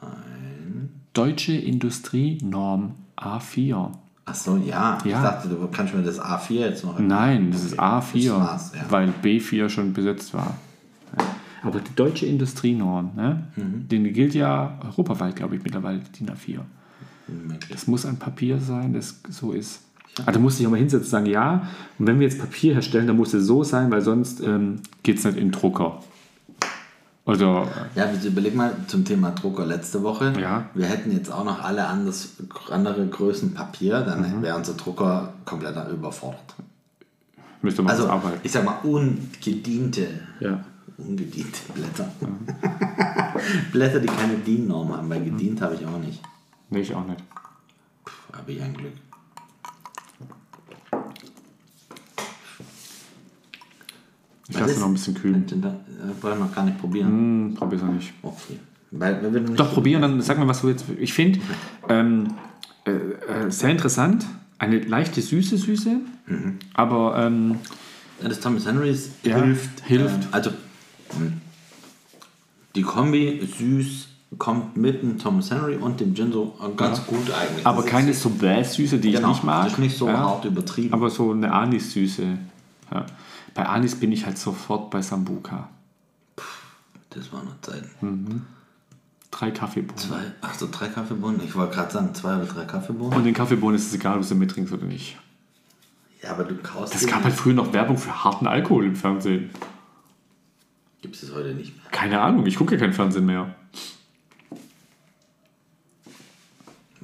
[0.00, 0.90] Nein.
[1.12, 3.90] Deutsche Industrienorm A4.
[4.26, 4.98] Ach so, ja.
[5.04, 5.22] Ich Ja.
[5.22, 6.98] dachte, du kannst mir das A4 jetzt noch.
[6.98, 8.80] Nein, das ist Okay, A4, das war's, ja.
[8.88, 10.56] weil B4 schon besetzt war.
[11.18, 11.24] Ja.
[11.62, 13.44] Aber die deutsche Industrienorm, ne?
[13.56, 13.88] Mhm.
[13.88, 16.60] den gilt ja europaweit, glaube ich, mittlerweile DIN A4.
[17.70, 19.80] Das muss ein Papier sein, das so ist.
[20.26, 22.74] Ah, da musste ich auch mal hinsetzen und sagen, ja, und wenn wir jetzt Papier
[22.74, 26.00] herstellen, dann muss es so sein, weil sonst ähm, geht es nicht in Drucker.
[27.26, 30.34] Also, Ja, bitte überleg mal zum Thema Drucker letzte Woche.
[30.38, 30.68] Ja.
[30.74, 32.34] Wir hätten jetzt auch noch alle anders,
[32.70, 34.42] andere Größen Papier, dann Mhm.
[34.42, 36.54] wäre unser Drucker komplett überfordert.
[37.62, 38.40] müsste man Also, arbeiten.
[38.42, 40.06] ich sag mal, ungediente,
[40.38, 40.62] Ja.
[40.98, 42.08] ungediente Blätter.
[43.72, 46.20] Blätter, die keine DIN-Norm haben, weil gedient habe ich auch nicht.
[46.74, 47.22] Nee, ich auch nicht.
[48.32, 48.92] Habe ich ein Glück.
[54.48, 55.46] Ich lasse noch ein bisschen kühlen.
[55.46, 55.66] Den, äh,
[56.20, 57.08] wollen wir noch gar nicht probieren.
[57.08, 58.12] Hm, probier's noch nicht.
[58.22, 58.58] Okay.
[58.90, 60.84] Weil, weil wir nicht Doch, probieren, dann sag mir, was du jetzt.
[60.98, 61.38] Ich finde,
[61.88, 62.34] ähm,
[62.86, 64.26] äh, äh, sehr interessant.
[64.58, 65.96] Eine leichte Süße, Süße.
[66.74, 67.58] Aber ähm,
[68.20, 69.80] Ja, das Thomas Henrys Ja, hilft.
[69.84, 70.14] hilft.
[70.24, 71.32] ähm, also, mh,
[72.74, 74.08] die Kombi süß
[74.38, 77.66] kommt mit dem Thomas Henry und dem Gin so ganz gut eigentlich.
[77.66, 79.64] aber Das keine so Süße, die genau, ich nicht mag.
[79.64, 80.18] Das ist nicht so ja.
[80.18, 80.94] hart übertrieben.
[80.94, 82.38] Aber so eine Anis-Süße.
[82.92, 83.06] Ja.
[83.54, 85.68] Bei Anis bin ich halt sofort bei Sambuka.
[87.10, 87.84] das war noch Zeit.
[89.30, 89.96] Drei Kaffeebohnen.
[89.96, 91.40] Zwei, ach so, drei Kaffeebohnen.
[91.44, 93.16] Ich wollte gerade sagen, zwei oder drei Kaffeebohnen.
[93.16, 95.16] Und den Kaffeebohnen ist es egal, ob du sie mittrinkst oder nicht.
[96.22, 99.50] Ja, aber du kaust Es gab halt früher noch Werbung für harten Alkohol im Fernsehen.
[101.02, 101.84] Gibt es heute nicht mehr.
[101.90, 103.54] Keine Ahnung, ich gucke ja kein Fernsehen mehr.
[107.00, 107.03] Weiß ich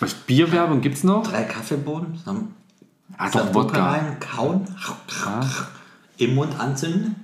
[0.00, 1.26] Was Bierwerbung gibt's noch?
[1.26, 2.54] Drei Kaffeebohnen, Sam
[3.16, 3.92] Ah, doch, Wodka.
[3.92, 4.66] rein, kauen,
[6.18, 7.14] im Mund anzünden,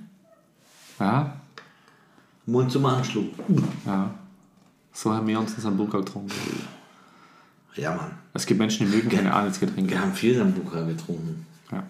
[0.99, 1.33] Ja,
[2.45, 3.25] Mund zum Anschluck.
[3.85, 4.09] ja.
[4.93, 6.31] So haben wir uns einen Sambuka getrunken.
[7.75, 8.11] Ja, Mann.
[8.33, 9.91] Es gibt Menschen, die mögen keine Anisgetränke.
[9.91, 11.45] Wir haben viel Sambuca getrunken.
[11.71, 11.83] Ja.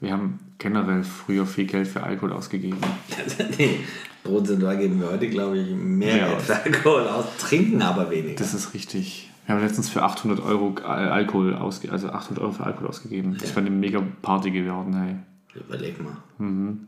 [0.00, 2.78] Wir haben generell früher viel Geld für Alkohol ausgegeben.
[3.58, 3.80] nee,
[4.26, 8.36] prozentual geben wir heute, glaube ich, mehr Mehr Geld für Alkohol aus, trinken aber weniger.
[8.36, 9.30] Das ist richtig.
[9.46, 13.36] Wir haben letztens für 800 Euro Al- Alkohol ausge also 800 Euro für Alkohol ausgegeben.
[13.40, 15.16] Das war eine mega Party geworden, hey.
[15.60, 16.16] Überleg mal.
[16.38, 16.86] Mhm.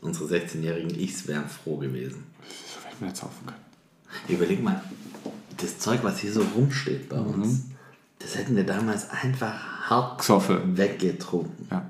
[0.00, 2.24] Unsere 16-jährigen Ichs wären froh gewesen.
[2.42, 3.58] So hätten wir jetzt saufen können.
[4.28, 4.82] Überleg mal,
[5.58, 7.26] das Zeug, was hier so rumsteht bei Mhm.
[7.42, 7.64] uns,
[8.18, 9.54] das hätten wir damals einfach
[9.88, 10.76] hart Gesoffen.
[10.76, 11.68] weggetrunken.
[11.70, 11.84] Ja.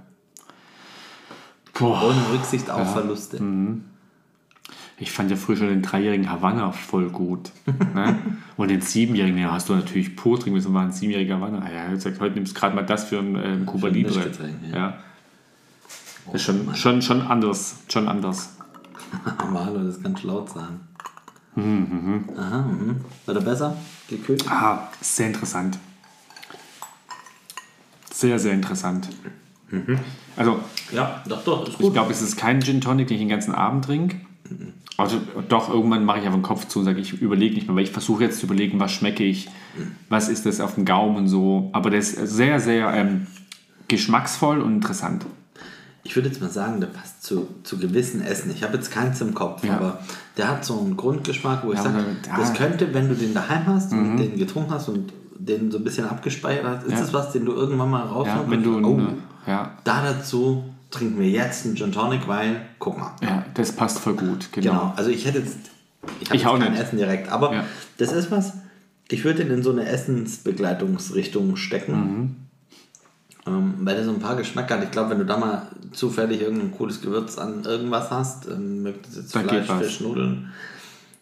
[1.80, 3.42] Ohne Rücksicht auf Verluste.
[3.42, 3.84] Mhm.
[4.98, 7.50] Ich fand ja früher schon den dreijährigen Havanna voll gut.
[7.94, 8.18] ne?
[8.56, 11.68] Und den siebenjährigen, ja, hast du natürlich pur trinken müssen, war ein siebenjähriger Havanna.
[11.70, 14.30] Ja, sagt, heute nimmst du gerade mal das für ein ähm, Cuba Libre.
[14.70, 14.78] Ja.
[14.78, 14.98] Ja.
[16.26, 17.76] Das ist schon, schon, schon anders.
[17.88, 18.56] Schon anders.
[19.38, 20.80] Amalo, das kann laut sein.
[21.56, 22.96] Mhm, Aha, mhm.
[23.26, 23.76] Wird er besser?
[24.08, 24.44] Gekühlt?
[24.50, 25.78] Ah, sehr interessant.
[28.12, 29.08] Sehr, sehr interessant.
[30.36, 30.60] Also,
[30.92, 33.54] Ja, doch, doch, ist ich glaube, es ist kein Gin Tonic, den ich den ganzen
[33.54, 34.20] Abend trinke.
[34.96, 37.74] Also doch, irgendwann mache ich einfach den Kopf zu und sage, ich überlege nicht mehr,
[37.76, 39.48] weil ich versuche jetzt zu überlegen, was schmecke ich,
[40.08, 41.70] was ist das auf dem Gaumen und so.
[41.72, 43.26] Aber der ist sehr, sehr ähm,
[43.88, 45.26] geschmacksvoll und interessant.
[46.06, 48.50] Ich würde jetzt mal sagen, der passt zu, zu gewissen Essen.
[48.50, 49.76] Ich habe jetzt keins im Kopf, Ja.
[49.78, 50.00] aber
[50.36, 52.04] der hat so einen Grundgeschmack, wo ich Ja, sage,
[52.36, 55.84] das könnte, wenn du den daheim hast und den getrunken hast und den so ein
[55.84, 57.00] bisschen abgespeichert hast, ist Ja.
[57.00, 58.76] das was, den du irgendwann mal Ja, rausholen wenn du?
[58.86, 59.14] Oh, ne,
[59.46, 63.14] ja, da dazu trinken wir jetzt einen Gin Tonic, weil, guck mal.
[63.22, 64.70] ja, das passt voll gut, genau.
[64.70, 65.58] Genau, also ich hätte jetzt,
[66.32, 66.82] ich habe kein nicht.
[66.82, 67.64] Essen direkt, aber Ja.
[67.98, 68.52] das ist was,
[69.10, 72.36] ich würde den in so eine Essensbegleitungsrichtung stecken, Mhm.
[73.46, 74.84] ähm, weil der so ein paar Geschmäcker hat.
[74.84, 79.34] Ich glaube, wenn du da mal zufällig irgendein cooles Gewürz an irgendwas hast, ähm, jetzt
[79.34, 79.70] Da Fleisch.
[79.70, 80.52] Fisch, Nudeln,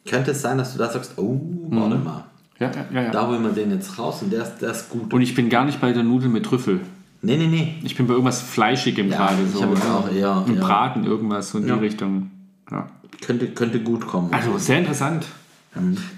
[0.07, 2.25] könnte es sein, dass du da sagst, oh, warte mal,
[2.59, 3.11] Ja, ja, ja, ja.
[3.11, 5.13] da holen wir den jetzt raus und der ist, der ist gut.
[5.13, 6.81] Und ich bin gar nicht bei der Nudel mit Trüffel.
[7.23, 7.75] Nee, nee, nee.
[7.85, 9.63] Ich bin bei irgendwas Fleischigem Ja, gerade ich so.
[9.63, 9.95] hab jetzt ne?
[9.95, 11.75] auch eher- Ein eher- Braten, irgendwas so in Ja.
[11.77, 12.31] die Richtung.
[12.71, 12.89] Ja.
[13.25, 14.33] Könnte, könnte gut kommen.
[14.33, 15.27] Also sehr interessant.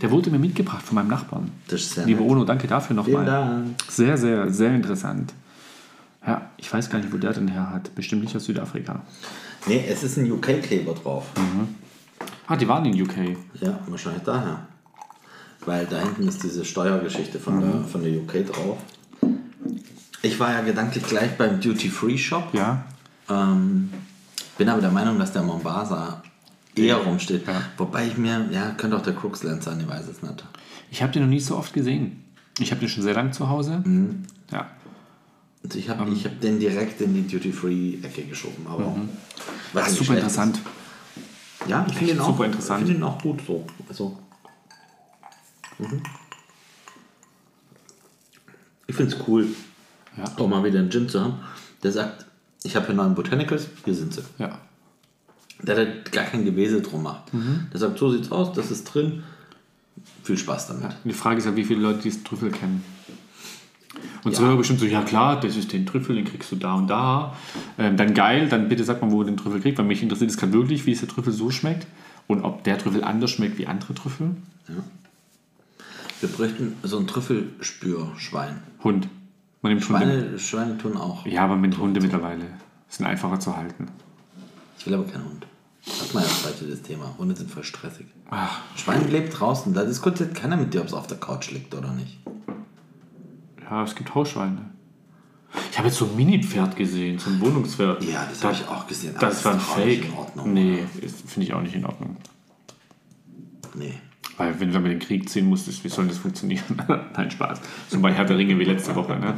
[0.03, 1.51] Der wurde mir mitgebracht von meinem Nachbarn.
[1.69, 2.31] das ist sehr Lieber nett.
[2.31, 3.25] Ono, danke dafür nochmal.
[3.25, 3.67] Dank.
[3.89, 5.33] Sehr, sehr, sehr interessant.
[6.27, 7.95] Ja, ich weiß gar nicht, wo der denn her hat.
[7.95, 9.03] Bestimmt nicht aus Südafrika.
[9.67, 11.27] Nee, es ist ein UK-Kleber drauf.
[12.49, 13.37] Ah, die waren in UK.
[13.61, 14.67] Ja, wahrscheinlich daher.
[15.67, 18.79] Weil da hinten ist diese Steuergeschichte von, der, von der UK drauf.
[20.25, 22.55] Ich war ja gedanklich gleich beim Duty-Free-Shop.
[22.55, 22.87] Ja.
[23.29, 23.93] Ähm,
[24.57, 26.23] bin aber der Meinung, dass der Mombasa
[26.75, 27.47] eher rumsteht.
[27.47, 27.61] Ja.
[27.77, 30.43] Wobei ich mir, ja, könnte auch der Crooksland sein, ich weiß es nicht.
[30.91, 32.25] Ich habe den noch nie so oft gesehen.
[32.59, 33.83] Ich habe den schon sehr lange zu Hause.
[33.85, 34.25] Mhm.
[34.51, 34.71] Ja.
[35.63, 38.67] Also ich habe ich hab den direkt in die Duty-Free-Ecke geschoben.
[38.67, 38.97] Aber
[39.75, 40.57] was Ach, super interessant.
[40.57, 41.69] Ist.
[41.69, 42.81] Ja, ich finde ihn, auch- super interessant.
[42.83, 43.67] ich find ihn auch gut so.
[43.91, 44.19] Also,
[45.79, 46.03] mhm.
[48.87, 49.49] Ich finde es cool,
[50.17, 50.25] Ja.
[50.37, 51.35] auch mal wieder einen Gin zu haben,
[51.83, 52.25] der sagt,
[52.63, 54.23] ich habe hier neuen Botanicals, hier sind sie.
[54.39, 54.59] Ja.
[55.63, 57.33] Der halt gar kein Gewese drum macht.
[57.35, 57.67] Mhm.
[57.73, 59.23] Der sagt, so sieht's aus, das ist drin.
[60.23, 60.97] Viel Spaß damit.
[61.05, 62.85] Die Frage ist ja, wie viele Leute diesen Trüffel kennen.
[64.25, 64.41] Und Ja.
[64.41, 67.37] hören bestimmt so, ja klar, das ist den Trüffel, den kriegst du da und da.
[67.79, 70.31] Ähm, dann geil, dann bitte sag mal, wo du den Trüffel kriegst, weil mich interessiert
[70.31, 71.87] es gerade wirklich, wie es der Trüffel so schmeckt
[72.27, 74.31] und ob der Trüffel anders schmeckt wie andere Trüffel.
[76.21, 78.63] Wir bräuchten so ein Trüffelspürschwein.
[78.83, 79.09] Hund.
[79.65, 79.99] Man nimmt Hunde.
[80.05, 81.25] Schweine, Schweine tun auch.
[81.25, 82.45] Ja, aber mit Hunde mittlerweile.
[82.89, 83.87] Sind einfacher zu halten.
[84.79, 85.47] Ich will aber keinen Hund.
[85.87, 87.15] Hat man ja heute das Thema.
[87.17, 88.07] Hunde sind voll stressig.
[88.31, 89.73] Ach, Schwein lebt draußen.
[89.73, 92.19] Da diskutiert keiner mit dir, ob es auf der Couch liegt oder nicht.
[93.63, 94.71] ja, es gibt Hausschweine.
[95.71, 98.05] Ich habe jetzt so ein Mini-Pferd gesehen, so ein Wohnungspferd.
[98.05, 99.17] Ja, das habe ich auch gesehen.
[99.17, 100.13] aber Das war ein ist auch nicht Fake.
[100.13, 102.17] In Ordnung, nee, ist- finde ich auch nicht in Ordnung.
[103.75, 103.95] Nee.
[104.37, 106.65] Weil wenn du dann mit den Krieg ziehen musstest, wie soll das funktionieren?
[107.17, 107.61] Nein, Spaß.
[107.89, 109.35] So bei Herr der Ringe wie letzte Woche, ne?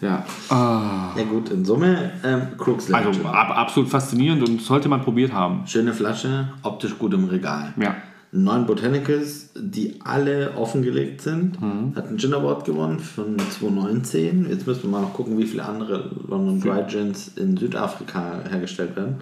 [0.00, 0.24] Ja.
[0.50, 5.66] Ja gut, in Summe, ähm, Crooks Also ab, absolut faszinierend und sollte man probiert haben.
[5.66, 7.72] Schöne Flasche, optisch gut im Regal.
[7.80, 7.96] Ja.
[8.32, 11.58] Neun Botanicals, die alle offengelegt sind.
[11.96, 14.48] Hat einen Gin Award gewonnen von 2019.
[14.48, 18.94] Jetzt müssen wir mal noch gucken, wie viele andere London Dry Gins in Südafrika hergestellt
[18.94, 19.16] werden.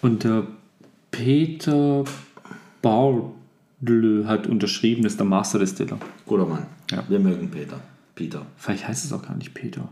[0.00, 0.44] Und der
[1.10, 2.04] Peter
[2.82, 5.98] Bardle hat unterschrieben, ist der Master Distiller.
[6.26, 6.66] Guter Mann.
[6.90, 7.02] Ja.
[7.08, 7.80] Wir mögen Peter.
[8.14, 8.42] Peter.
[8.56, 9.88] Vielleicht heißt es auch gar nicht Peter.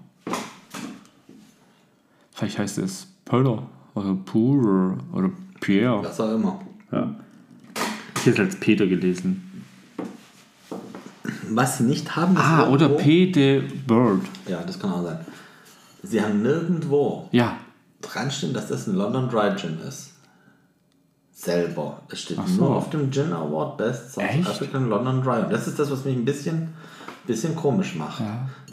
[2.32, 6.04] Vielleicht heißt es Pöller oder Purer oder Pierre.
[6.04, 6.60] Was auch immer.
[6.92, 7.14] Ja.
[8.16, 9.42] Ich hätte es als Peter gelesen.
[11.48, 13.30] Was sie nicht haben, ist Ah, oder irgendwo- P.
[13.30, 14.20] de Bird.
[14.48, 15.18] Ja, das kann auch sein.
[16.02, 17.56] Sie haben nirgendwo Ja.
[18.02, 20.12] dran stehen, dass das ein London Dry Gin ist.
[21.38, 22.00] Selber.
[22.08, 22.64] Es steht so.
[22.64, 24.48] nur auf dem Gin Award Best South Echt?
[24.48, 25.42] African London Dry.
[25.42, 26.68] Und das ist das, was mich ein bisschen,
[27.26, 28.22] bisschen komisch macht.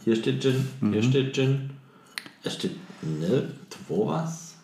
[0.05, 1.03] Hier steht Gin, hier Mhm.
[1.03, 1.71] steht Gin.
[2.41, 4.55] Es steht nirgendwo was.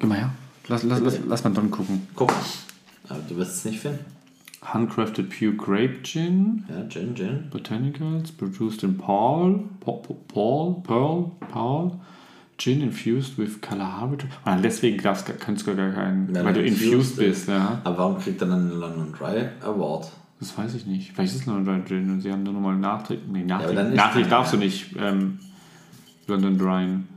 [0.00, 0.30] Her.
[0.68, 2.06] Lass, lass, lass, lass mal dann gucken.
[2.14, 2.32] Guck.
[3.08, 4.04] Aber du wirst es nicht finden.
[4.62, 6.64] Handcrafted Pure Grape Gin.
[6.70, 7.48] Ja, Gin, Gin.
[7.50, 11.92] Botanicals, produced in Paul, Paul, Paul, Pearl, Paul,
[12.60, 14.18] Gin infused with Kalahari.
[14.44, 17.80] Ah, deswegen gab's, kannst du gar keinen, Weil weil du infused infused bist, ja.
[17.84, 20.10] Aber warum kriegt er dann einen London Dry Award?
[20.38, 21.12] Das weiß ich nicht.
[21.12, 23.26] Vielleicht ist es ein Dry Gin und sie haben nur noch mal nachträglich.
[23.30, 25.38] Nee, ist nachträglich keiner darfst du nicht ähm,
[26.26, 27.08] London Dryen.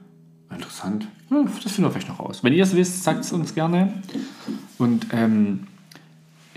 [0.49, 1.07] Interessant.
[1.27, 2.43] Hm, das finden wir vielleicht noch raus.
[2.43, 3.91] Wenn ihr es wisst, sagt es uns gerne.
[4.77, 5.67] Und ähm,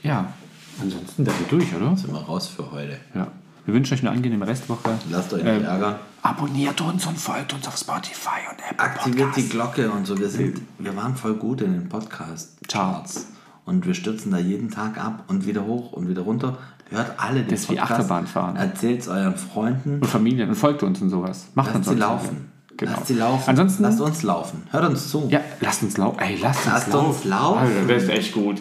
[0.03, 0.33] ja,
[0.81, 1.96] ansonsten sind wir durch, oder?
[1.96, 2.99] Sind wir raus für heute.
[3.14, 3.33] Ja.
[3.66, 4.90] Wir wünschen euch eine angenehme Restwoche.
[5.11, 5.96] Lasst euch nicht Ähm, ärgern.
[6.22, 9.50] Abonniert uns und folgt uns auf Spotify und Apple Aktiviert die Podcasts.
[9.50, 10.18] Glocke und so.
[10.18, 13.26] Wir, sind, wir waren voll gut in den Podcast-Charts.
[13.64, 16.57] Und wir stürzen da jeden Tag ab und wieder hoch und wieder runter.
[16.90, 18.55] Hört alle den Das ist wie Achterbahnfahren.
[18.57, 19.94] Erzählt es euren Freunden.
[20.00, 21.46] Und Familien und folgt uns und sowas.
[21.55, 22.52] Macht Lasst uns sie laufen.
[22.76, 22.92] Genau.
[22.92, 23.42] Lasst sie laufen.
[23.50, 24.62] Ansonsten, Lasst uns laufen.
[24.70, 25.26] Hört uns zu.
[25.31, 26.18] ja, lasst uns laufen.
[26.20, 27.07] Ey, lasst uns Lasst laufen.
[27.09, 27.59] uns laufen.
[27.59, 28.61] Alter, das ist echt gut.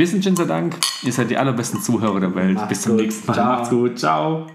[0.00, 0.78] Wir sind Jinser Dank.
[1.02, 2.54] Ihr seid die allerbesten Zuhörer der Welt.
[2.54, 3.02] Macht's Bis zum gut.
[3.02, 3.34] nächsten Mal.
[3.34, 3.46] Ciao.
[3.52, 3.98] Macht's gut.
[3.98, 4.46] Ciao.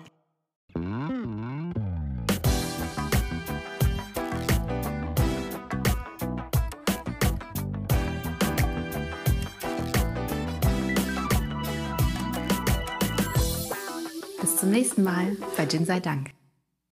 [14.42, 16.32] Bis zum nächsten Mal bei Gin sei Dank.